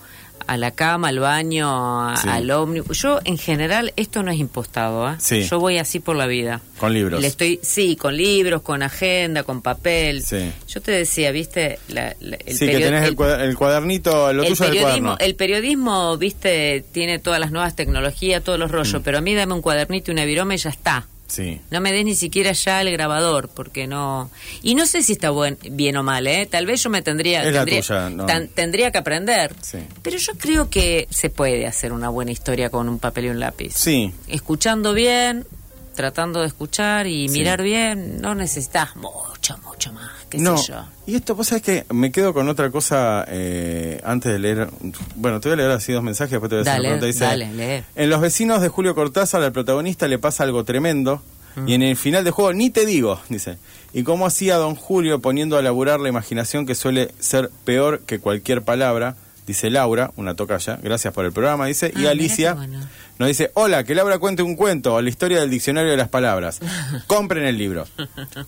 [0.47, 2.27] a la cama, al baño, a- Sí.
[2.27, 2.97] al ómnibus.
[3.01, 5.09] Yo, en general, esto no es impostado.
[5.09, 5.15] ¿eh?
[5.19, 5.43] Sí.
[5.43, 6.59] Yo voy así por la vida.
[6.79, 7.21] Con libros.
[7.21, 10.23] Le estoy, sí, con libros, con agenda, con papel.
[10.23, 10.51] Sí.
[10.67, 14.33] Yo te decía, viste, la- la- el sí, que tenés el, el- cuader- el cuadernito,
[14.33, 15.17] lo el tuyo del periodismo, cuaderno.
[15.25, 19.03] el periodismo, viste, tiene todas las nuevas tecnologías, todos los rollos, Mm.
[19.03, 21.07] pero a mí dame un cuadernito y una viroma y ya está.
[21.31, 21.61] Sí.
[21.71, 24.29] No me des ni siquiera ya el grabador, porque no...
[24.61, 26.45] Y no sé si está buen, bien o mal, ¿eh?
[26.45, 27.41] Tal vez yo me tendría...
[27.43, 28.25] Es la tendría, tuya, no.
[28.25, 29.55] tan- tendría que aprender.
[29.61, 29.77] Sí.
[30.01, 33.39] Pero yo creo que se puede hacer una buena historia con un papel y un
[33.39, 33.71] lápiz.
[33.75, 34.13] Sí.
[34.27, 35.47] Escuchando bien,
[35.95, 37.37] tratando de escuchar y Sí.
[37.39, 40.57] mirar bien, no necesitas mucho, mucho más, qué no.
[40.57, 40.83] sé yo.
[41.05, 44.69] Y esto, vos sabés que me quedo con otra cosa eh, antes de leer.
[45.15, 46.99] Bueno, te voy a leer así dos mensajes, después te voy a hacer Dale, una
[46.99, 47.05] pregunta.
[47.05, 47.83] Dice, dale, lee.
[47.95, 51.21] En Los vecinos de Julio Cortázar, al protagonista le pasa algo tremendo.
[51.55, 51.67] Mm.
[51.67, 53.57] Y en el final del juego, ni te digo, dice.
[53.93, 58.19] Y cómo hacía don Julio poniendo a laburar la imaginación que suele ser peor que
[58.19, 59.17] cualquier palabra,
[59.51, 61.87] dice Laura, una tocaya, gracias por el programa, dice.
[61.87, 62.79] Ah, y mira Alicia bueno.
[63.19, 66.09] nos dice, hola, que Laura cuente un cuento o la historia del diccionario de las
[66.09, 66.59] palabras.
[67.07, 67.87] Compren el libro.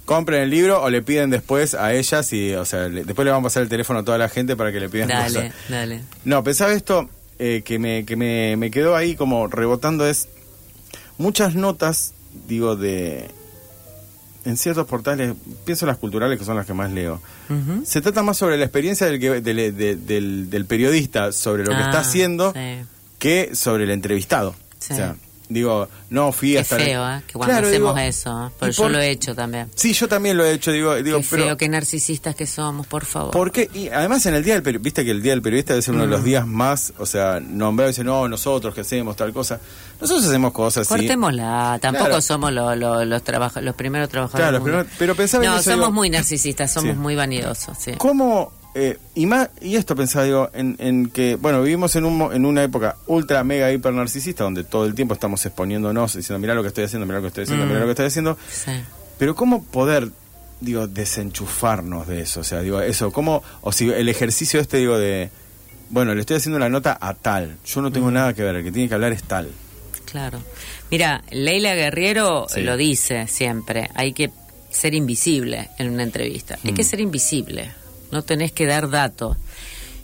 [0.06, 3.32] Compren el libro o le piden después a ellas y, o sea, le- después le
[3.32, 5.54] vamos a pasar el teléfono a toda la gente para que le pidan Dale, cosas.
[5.70, 6.02] dale.
[6.26, 10.28] No, pensaba esto eh, que, me, que me, me quedó ahí como rebotando es
[11.18, 12.14] muchas notas,
[12.48, 13.30] digo, de...
[14.46, 15.34] En ciertos portales,
[15.66, 17.22] pienso en las culturales que son las que más leo,
[17.86, 21.70] se trata más sobre la experiencia del, que, del, de- del, del periodista sobre lo
[21.72, 22.60] que Ah, está haciendo sí.
[23.20, 24.54] que sobre el entrevistado.
[24.80, 24.94] Sí.
[24.94, 25.16] O sea,
[25.54, 26.76] digo, no fui Qué hasta...
[26.78, 27.22] feo, ¿eh?
[27.28, 28.50] Que cuando Claro, hacemos digo, eso, ¿eh?
[28.50, 29.70] ¿y pero yo por- lo he hecho también.
[29.76, 31.44] Sí, yo también lo he hecho, digo, digo Qué pero...
[31.46, 33.32] feo, qué narcisistas que somos, por favor.
[33.32, 33.70] ¿Por qué?
[33.74, 35.94] Y además en el día del periodista, viste que el día del periodista debe ser
[35.94, 36.12] uno de Mm.
[36.12, 39.60] los días más, o sea, nombrado y dice, no, nosotros que hacemos tal cosa.
[40.02, 41.00] Nosotros hacemos cosas así.
[41.02, 42.22] Cortémosla, tampoco Claro.
[42.22, 43.22] somos lo- lo- los,
[43.62, 44.50] los primeros trabajadores.
[44.50, 47.00] Claro, pero- pero pensaba en No, eso, somos digo- muy narcisistas, somos Sí.
[47.00, 47.92] muy vanidosos, sí.
[47.98, 48.52] ¿Cómo?
[48.76, 52.46] Eh, y, más, y esto pensaba, digo, en, en que, bueno, vivimos en, un, en
[52.46, 56.62] una época ultra, mega, hiper narcisista, donde todo el tiempo estamos exponiéndonos, diciendo, mira lo
[56.64, 57.68] que estoy haciendo, mira lo que estoy haciendo, Mm.
[57.68, 58.38] mira lo que estoy haciendo.
[58.52, 58.72] Sí.
[59.20, 60.10] Pero ¿cómo poder,
[60.60, 62.40] digo, desenchufarnos de eso?
[62.40, 65.30] O sea, digo, eso, ¿cómo, o si el ejercicio este, digo, de,
[65.90, 68.14] bueno, le estoy haciendo la nota a tal, yo no tengo Mm.
[68.14, 69.50] nada que ver, el que tiene que hablar es tal.
[70.06, 70.42] Claro.
[70.92, 72.62] Mira, Leila Guerriero Sí.
[72.62, 74.32] lo dice siempre, hay que
[74.70, 76.58] ser invisible en una entrevista.
[76.64, 76.76] Hay Mm.
[76.76, 77.72] que ser invisible,
[78.14, 79.36] no tenés que dar datos.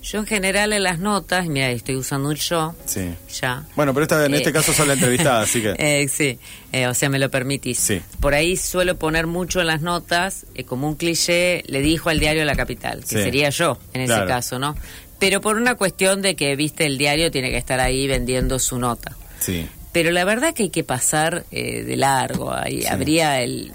[0.01, 3.10] Yo en general en las notas, mira, estoy usando un yo, Sí.
[3.41, 3.66] ya.
[3.76, 5.76] Bueno, pero esta, en Eh, este caso son la entrevistada, así que...
[5.78, 6.39] Eh, sí,
[6.72, 7.78] eh, o sea, me lo permitís.
[7.80, 8.01] Sí.
[8.22, 12.20] Por ahí suelo poner mucho en las notas, eh, como un cliché, le dijo al
[12.20, 13.16] diario La Capital, que Sí.
[13.24, 14.76] sería yo en ese caso, ¿no?
[15.20, 18.80] Pero por una cuestión de que, viste, el diario tiene que estar ahí vendiendo su
[18.80, 19.18] nota.
[19.39, 19.68] Sí.
[19.91, 22.53] Pero la verdad que hay que pasar eh, de largo.
[22.53, 22.88] Ahí Sí.
[22.88, 23.74] habría el.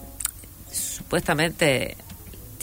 [0.72, 1.96] Supuestamente.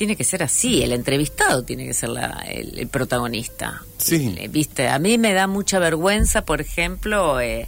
[0.01, 3.83] Tiene que ser así, el entrevistado tiene que ser la- el, el protagonista.
[3.99, 4.33] Sí.
[4.35, 7.67] Eh, Viste, a mí me da mucha vergüenza, por ejemplo, eh,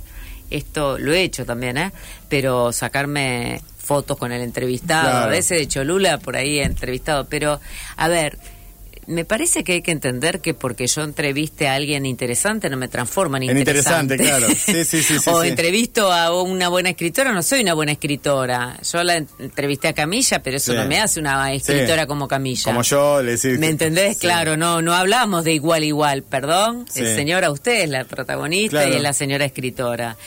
[0.50, 1.92] esto lo he hecho también, ¿eh?
[2.30, 5.26] Pero sacarme fotos con el entrevistado, Claro.
[5.26, 7.60] a veces de Cholula por ahí entrevistado, pero
[7.98, 8.40] a ver,
[9.08, 12.88] me parece que hay que entender que porque yo entreviste a alguien interesante no me
[12.88, 14.16] transforma en En interesante.
[14.16, 14.56] interesante, claro.
[14.56, 18.78] Sí, sí, sí, o entrevisto a una buena escritora, no soy una buena escritora.
[18.92, 22.64] Yo la entrevisté a Camilla, pero eso no me hace una escritora como Camilla.
[22.66, 23.60] Como yo, le decís.
[23.60, 24.18] ¿Me entendés?
[24.20, 26.86] Claro, no no hablamos de igual igual, perdón.
[26.96, 28.94] El señora usted es la protagonista Claro.
[28.94, 30.18] y es la señora escritora.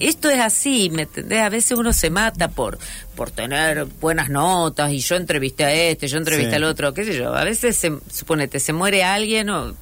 [0.00, 1.40] Esto es así, ¿me entendés?
[1.40, 2.78] A veces uno se mata por
[3.14, 6.56] por tener buenas notas y yo entrevisté a este, yo entrevisté Sí.
[6.56, 7.34] al otro, qué sé yo.
[7.34, 9.74] A veces, se, suponete, se muere alguien o-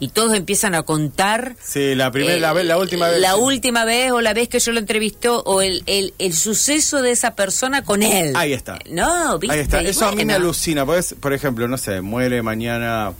[0.00, 3.20] y todos empiezan a contar Sí, la primera, eh, la, vez- la última vez.
[3.20, 7.00] La última vez o la vez que yo lo entrevistó o el, el, el suceso
[7.00, 8.32] de esa persona con él.
[8.36, 8.78] Ahí está.
[8.90, 9.54] No, ¿viste?
[9.54, 9.80] Ahí está.
[9.82, 10.84] Eso a mí me alucina.
[10.84, 13.12] Pues, por ejemplo, no sé, muere mañana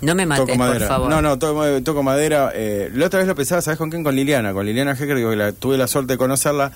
[0.00, 0.78] No me mates, toco madera.
[0.78, 1.10] por favor.
[1.10, 2.52] No, no, toco, toco madera.
[2.54, 4.04] Eh, la otra vez lo pensaba, ¿sabes con quién?
[4.04, 4.52] Con Liliana.
[4.52, 6.72] Con Liliana Hecker, digo, que la, tuve la suerte de conocerla.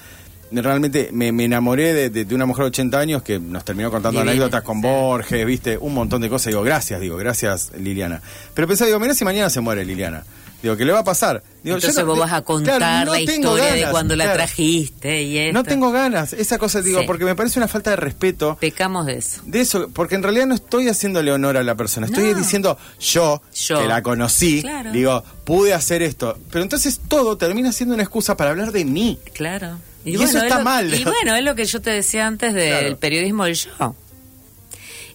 [0.54, 3.90] Realmente me, me enamoré de, de- de una mujer de 80 años que nos terminó
[3.90, 4.82] contando anécdotas con sí.
[4.82, 6.48] Borges, viste, un montón de cosas.
[6.48, 8.20] Digo, gracias, digo, gracias Liliana.
[8.54, 10.24] Pero pensaba, digo, mira si mañana se muere Liliana.
[10.62, 11.42] Digo, ¿qué le va a pasar?
[11.64, 14.32] Digo, Entonces yo no- vos vas a contar Claro, no la historia de cuando la
[14.32, 15.52] trajiste y esto.
[15.58, 17.06] No tengo ganas, esa cosa, digo, Sí.
[17.06, 18.56] porque me parece una falta de respeto.
[18.60, 19.40] Pecamos de eso.
[19.44, 22.38] De eso, porque en realidad no estoy haciéndole honor a la persona, estoy No.
[22.38, 23.80] diciendo yo, Yo.
[23.80, 24.92] que la conocí, Claro.
[24.92, 29.18] digo, pude hacer esto, pero entonces todo termina siendo una excusa para hablar de mí.
[29.34, 29.78] Claro.
[30.04, 30.92] Y eso es está lo- mal.
[30.92, 32.98] Y bueno, es lo que yo te decía antes del Claro.
[32.98, 33.94] periodismo del yo.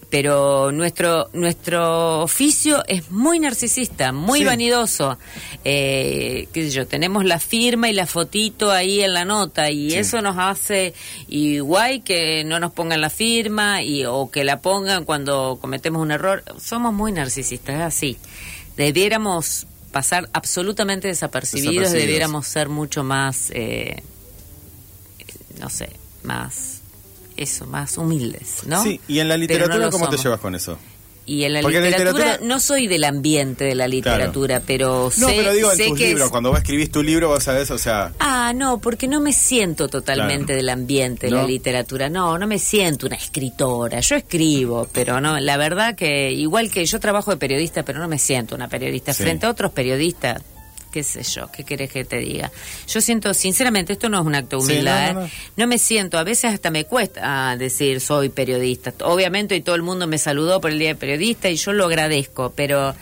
[0.09, 4.45] Pero nuestro nuestro oficio es muy narcisista, muy Sí.
[4.45, 5.17] vanidoso.
[5.65, 9.89] Eh, qué sé yo, tenemos la firma y la fotito ahí en la nota y
[9.91, 9.97] Sí.
[9.97, 10.93] eso nos hace
[11.27, 16.11] igual que no nos pongan la firma y o que la pongan cuando cometemos un
[16.11, 16.41] error.
[16.57, 18.17] Somos muy narcisistas, es así.
[18.77, 22.05] Debiéramos pasar absolutamente desapercibidos, Desapercibidos.
[22.07, 24.01] debiéramos ser mucho más, eh,
[25.59, 25.89] no sé,
[26.23, 26.81] más
[27.35, 28.81] eso, más humildes, ¿no?
[28.83, 30.77] Sí, y en la Pero no literatura, ¿cómo te llevas con eso?
[31.29, 35.51] Y en la literatura, no soy del ambiente de la literatura, pero No, sé, pero
[35.53, 37.77] digo, en sé tus que libros, es- cuando vos escribís tu libro, vos sabés, o
[37.77, 40.57] sea, Ah, no, porque no me siento totalmente Claro.
[40.57, 41.39] del ambiente de ¿No?
[41.41, 42.09] la literatura.
[42.09, 43.99] No, no me siento una escritora.
[43.99, 48.07] Yo escribo, pero no, la verdad que igual que yo trabajo de periodista, pero no
[48.07, 49.11] me siento una periodista.
[49.13, 49.23] Sí.
[49.23, 50.41] Frente a otros periodistas,
[50.91, 52.51] qué sé yo, qué querés que te diga.
[52.87, 55.13] Yo siento, sinceramente, esto no es un acto Sí, humildad.
[55.13, 55.31] no, no, ¿eh?
[55.55, 55.63] no.
[55.63, 58.93] No me siento, a veces hasta me cuesta decir soy periodista.
[59.03, 61.85] Obviamente y todo el mundo me saludó por el Día de Periodista y yo lo
[61.85, 62.95] agradezco, pero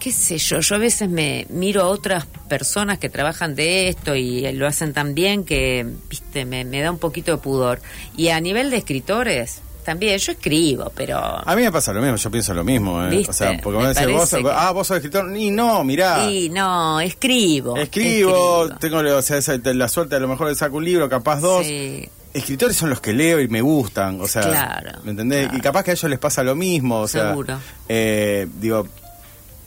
[0.00, 4.14] qué sé yo, yo a veces me miro a otras personas que trabajan de esto
[4.14, 7.80] y lo hacen tan bien que, viste, me, me da un poquito de pudor.
[8.16, 11.16] Y a nivel de escritores, también, yo escribo, pero...
[11.18, 13.08] a mí me pasa lo mismo, yo pienso lo mismo, ¿eh?
[13.08, 13.30] ¿Viste?
[13.30, 16.28] O sea, porque Me vos decís, vos, que- ah, vos sos escritor, y no, mirá.
[16.30, 17.76] Y no, escribo.
[17.78, 18.78] Escribo, escribo.
[18.78, 19.40] tengo o sea,
[19.72, 21.64] la suerte a lo mejor de sacar un libro, capaz dos.
[21.66, 22.06] Sí.
[22.34, 25.44] Escritores son los que leo y me gustan, o sea, Claro, ¿me entendés?
[25.44, 25.56] claro.
[25.56, 27.58] Y capaz que a ellos les pasa lo mismo, o sea, Seguro.
[27.88, 28.86] eh, digo,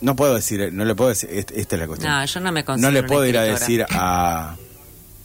[0.01, 2.11] no puedo decir, no le puedo decir, est- esta es la cuestión.
[2.11, 4.55] No, yo no me no considero le una puedo ir a decir a,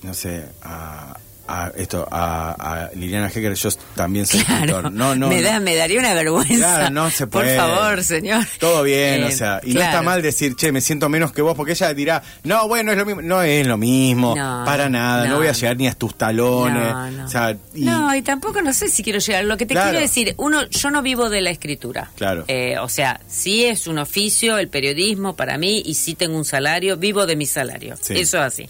[0.03, 1.16] no sé, a,
[1.47, 2.53] a esto, a,
[2.86, 4.92] a Liliana Hecker, yo también soy Claro, escritor.
[4.92, 5.42] No, no, me, no.
[5.42, 6.55] da, me daría una vergüenza.
[6.57, 7.57] Claro, no se puede.
[7.57, 8.45] Por favor, señor.
[8.59, 11.42] Todo bien, Eh, o sea, y no está mal decir, che, me siento menos que
[11.42, 13.22] vos, porque ella dirá, no, bueno, es lo mismo.
[13.22, 16.92] No es lo mismo, No, para nada, no, voy a llegar ni a tus talones.
[16.92, 17.24] No, no.
[17.24, 19.45] O sea, y, No, y tampoco no sé si quiero llegar.
[19.45, 19.90] Lo que te Claro.
[19.90, 22.11] quiero decir, uno, yo no vivo de la escritura.
[22.16, 22.45] Claro.
[22.49, 26.45] Eh, o sea, sí es un oficio, el periodismo para mí, y sí tengo un
[26.45, 27.97] salario, vivo de mi salario.
[28.01, 28.14] Sí.
[28.18, 28.68] Eso así.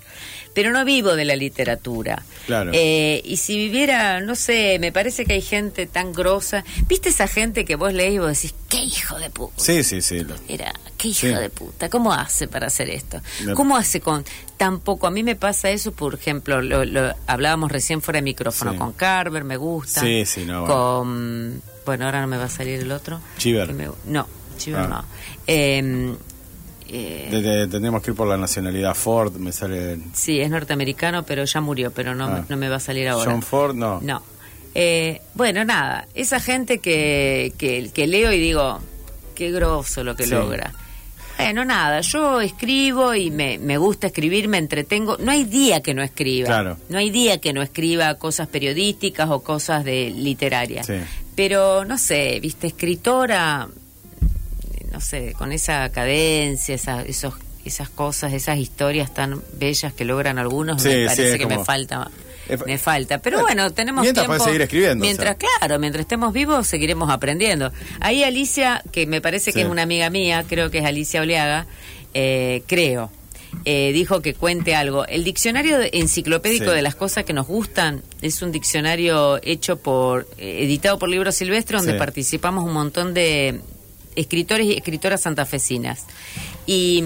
[0.54, 2.22] Pero no vivo de la literatura.
[2.46, 2.70] Claro.
[2.74, 6.64] Eh, y si viviera, no sé, me parece que hay gente tan grosa.
[6.86, 9.54] ¿Viste esa gente que vos lees y vos decís, qué hijo de puta?
[9.56, 10.24] sí, sí, sí.
[10.48, 11.26] Era, qué hijo Sí.
[11.28, 13.20] de puta, ¿cómo hace para hacer esto?
[13.44, 14.24] Me- ¿Cómo hace con
[14.56, 15.06] tan poco?
[15.06, 18.78] A mí me pasa eso, por ejemplo, lo, lo hablábamos recién fuera de micrófono Sí.
[18.78, 20.00] con Carver, me gusta.
[20.00, 23.20] Sí, sí, no, Con, bueno, ahora no me va a salir el otro.
[23.38, 23.72] Chiver.
[23.72, 24.28] Me- no,
[24.58, 24.88] Chiver Ah.
[24.88, 25.04] no.
[25.46, 26.14] Eh,
[26.88, 31.60] eh, tendríamos que ir por la nacionalidad Ford, me sale sí, es norteamericano, pero ya
[31.60, 32.44] murió, pero no, me- Ah.
[32.48, 33.30] no me va a salir ahora.
[33.30, 34.00] John Ford, no.
[34.02, 34.22] No.
[34.74, 38.80] Eh, bueno, nada, esa gente que, que, que leo y digo,
[39.34, 40.30] qué grosso lo que Sí.
[40.30, 40.72] logra.
[41.36, 45.16] Bueno, nada, yo escribo y me, me gusta escribir, me entretengo.
[45.18, 46.46] No hay día que no escriba.
[46.46, 46.76] Claro.
[46.88, 50.86] No hay día que no escriba cosas periodísticas o cosas de literarias.
[50.86, 50.94] Sí.
[51.34, 53.66] Pero, no sé, viste, escritora,
[54.94, 57.34] no sé, con esa cadencia, esa, esos,
[57.64, 61.64] esas cosas, esas historias tan bellas que logran algunos, Sí, me sí, parece que me
[61.64, 62.10] falta.
[62.66, 63.18] Me falta.
[63.18, 64.44] Pero bueno, tenemos mientras tiempo.
[64.44, 67.72] seguir escribiendo, o Mientras, claro, mientras estemos vivos seguiremos aprendiendo.
[68.00, 71.66] Ahí Alicia, que me parece que es una amiga mía, creo que es Alicia Oleaga,
[72.12, 73.10] eh, creo,
[73.64, 75.06] eh, dijo que cuente algo.
[75.06, 76.76] El diccionario enciclopédico Sí.
[76.76, 81.32] de las cosas que nos gustan es un diccionario hecho por, eh, editado por Libro
[81.32, 81.98] Silvestre, donde Sí.
[81.98, 83.60] participamos un montón de
[84.16, 86.04] escritores y escritoras santafesinas.
[86.66, 87.04] Y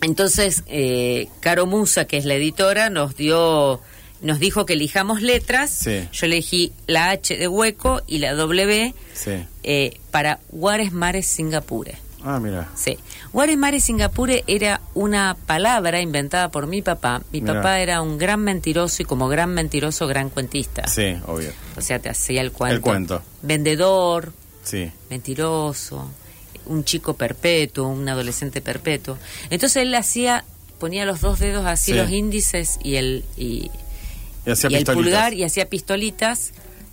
[0.00, 3.80] entonces, eh, Caro Musa, que es la editora, nos dio,
[4.20, 5.70] nos dijo que elijamos letras.
[5.70, 6.08] Sí.
[6.12, 9.30] Yo elegí la H de hueco y la W Sí.
[9.62, 11.96] eh, para Guares Mares Singapure.
[12.24, 12.68] Ah, mira.
[12.76, 12.98] Sí.
[13.32, 17.20] Guares Mares Singapure era una palabra inventada por mi papá.
[17.32, 17.54] Mi Mirá.
[17.54, 20.86] papá era un gran mentiroso y como gran mentiroso, gran cuentista.
[20.86, 21.50] Sí, obvio.
[21.76, 22.76] O sea, te hacía el cuento.
[22.76, 23.22] El cuento.
[23.42, 24.88] Vendedor, Sí.
[25.10, 26.08] mentiroso,
[26.66, 29.18] un chico perpetuo, un adolescente perpetuo.
[29.50, 30.44] Entonces él hacía,
[30.78, 31.96] ponía los dos dedos así, Sí.
[31.98, 33.70] los índices y el, y,
[34.46, 36.52] Y hacía y el pulgar y hacía pistolitas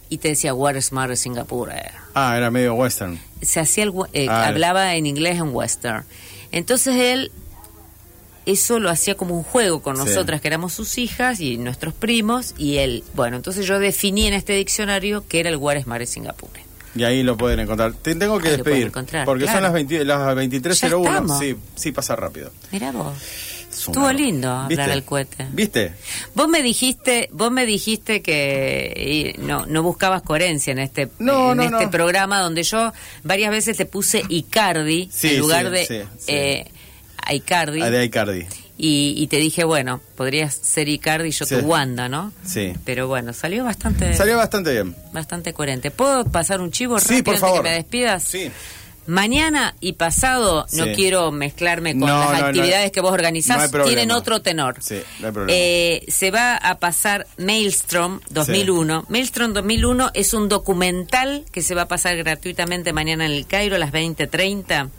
[0.09, 1.73] y te decía, Where is Mare Singapore?
[2.13, 3.19] Ah, era medio western.
[3.41, 6.03] Se hacía el, eh, Ah, hablaba en inglés en western.
[6.51, 7.31] Entonces él
[8.45, 10.03] eso lo hacía como un juego con Sí.
[10.05, 14.33] nosotras que éramos sus hijas y nuestros primos y él, bueno, entonces yo definí en
[14.33, 16.63] este diccionario que era el Where is Mare Singapore.
[16.95, 17.93] Y ahí lo pueden encontrar.
[17.93, 18.91] Te tengo que Ahí despedir.
[19.25, 21.07] porque son las, 20 las Ya 23.01.
[21.07, 21.39] estamos.
[21.39, 22.51] Sí, sí, pasa rápido.
[22.71, 23.07] Mira vos.
[23.07, 23.17] Una-
[23.93, 25.47] Estuvo lindo hablar al cohete.
[25.53, 25.93] ¿Viste?
[26.33, 31.57] Vos me dijiste, vos me dijiste que no, no buscabas coherencia en este No, en
[31.57, 32.91] no, este programa donde yo
[33.23, 36.71] varias veces te puse Icardi Sí, en lugar sí, de eh,
[37.29, 38.45] a Icardi Ah, de Icardi.
[38.77, 41.55] y, y te dije bueno podrías ser Icardi y yo Sí.
[41.55, 42.31] tu Wanda, ¿no?
[42.45, 42.73] Sí.
[42.85, 44.95] Pero bueno salió bastante Salió bastante bien.
[45.13, 45.91] bastante coherente.
[45.91, 47.63] ¿Puedo pasar un chivo Sí, rápido por antes favor.
[47.63, 48.23] que me despidas?
[48.23, 48.51] Sí.
[49.07, 50.91] Mañana y pasado, no Sí.
[50.93, 52.45] quiero mezclarme con No, las no, no.
[52.45, 54.75] actividades que vos organizás, tienen otro tenor.
[54.81, 55.51] Sí, no hay problema.
[55.59, 59.05] Eh, se va a pasar Maelstrom 2001.
[59.09, 63.77] Maelstrom 2001 es un documental que se va a pasar gratuitamente mañana en el Cairo
[63.77, 64.89] a las 20.30.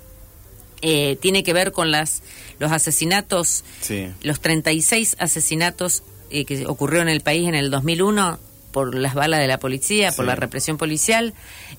[0.83, 2.23] Eh, tiene que ver con las
[2.59, 4.09] los asesinatos, Sí.
[4.23, 8.39] los 36 asesinatos eh, que ocurrieron en el país en el 2001
[8.73, 11.35] por las balas de la policía, por la represión policial.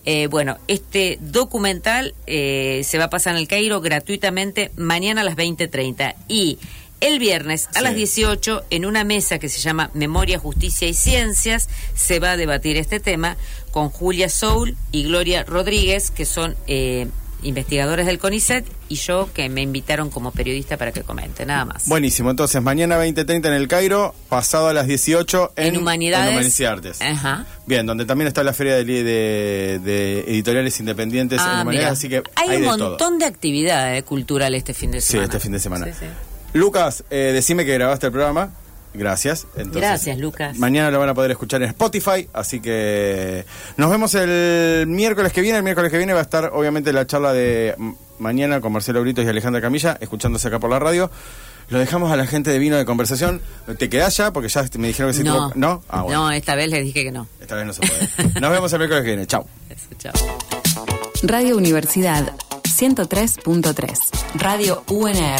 [0.06, 5.24] Eh, bueno, este documental eh, se va a pasar en el Cairo gratuitamente mañana a
[5.24, 6.58] las 20.30 y
[7.00, 7.84] el viernes a Sí.
[7.84, 12.38] las 18 en una mesa que se llama Memoria, Justicia y Ciencias se va a
[12.38, 13.38] debatir este tema
[13.72, 17.08] con Julia Soul y Gloria Rodríguez, que son eh,
[17.44, 21.88] investigadores del CONICET, y yo que me invitaron como periodista para que comente, nada más.
[21.88, 22.30] Buenísimo.
[22.30, 26.26] Entonces, mañana 20.30 en el Cairo, pasado a las 18 en, en Humanidades.
[26.28, 27.02] en Humanidades y Artes.
[27.02, 27.46] Ajá.
[27.66, 31.92] Bien, donde también está la feria de, li- de- de editoriales independientes en Ah, Humanidades,
[31.92, 33.18] así que hay, hay, un de montón todo.
[33.18, 35.26] de actividades culturales este fin de Sí, semana.
[35.26, 35.86] este fin de semana.
[35.88, 36.06] Sí, sí.
[36.54, 38.52] Lucas, eh, decime que grabaste el programa.
[38.94, 39.48] Gracias.
[39.56, 40.58] Entonces, Gracias, Lucas.
[40.58, 43.46] Mañana lo van a poder escuchar en Spotify, así que
[43.78, 45.58] nos vemos el miércoles que viene.
[45.60, 47.76] El miércoles que viene va a estar, obviamente, la charla de
[48.20, 51.10] mañana con Marcelo Britos y Alejandra Camilla, escuchándose acá por la radio.
[51.70, 53.42] Lo dejamos a la gente de Vino de Conversación.
[53.78, 54.34] ¿Te quedás ya?
[54.34, 55.54] Porque ya me dijeron que se No.
[55.56, 55.82] ¿No?
[55.88, 56.26] Ah, bueno.
[56.26, 57.28] no, esta vez les dije que no.
[57.40, 58.40] Esta vez no se puede.
[58.42, 59.26] Nos vemos el miércoles que viene.
[59.26, 59.48] Chao.
[59.98, 60.12] Chao.
[61.24, 62.34] Radio Universidad
[62.64, 64.00] 103.3.
[64.36, 65.22] Radio UNR.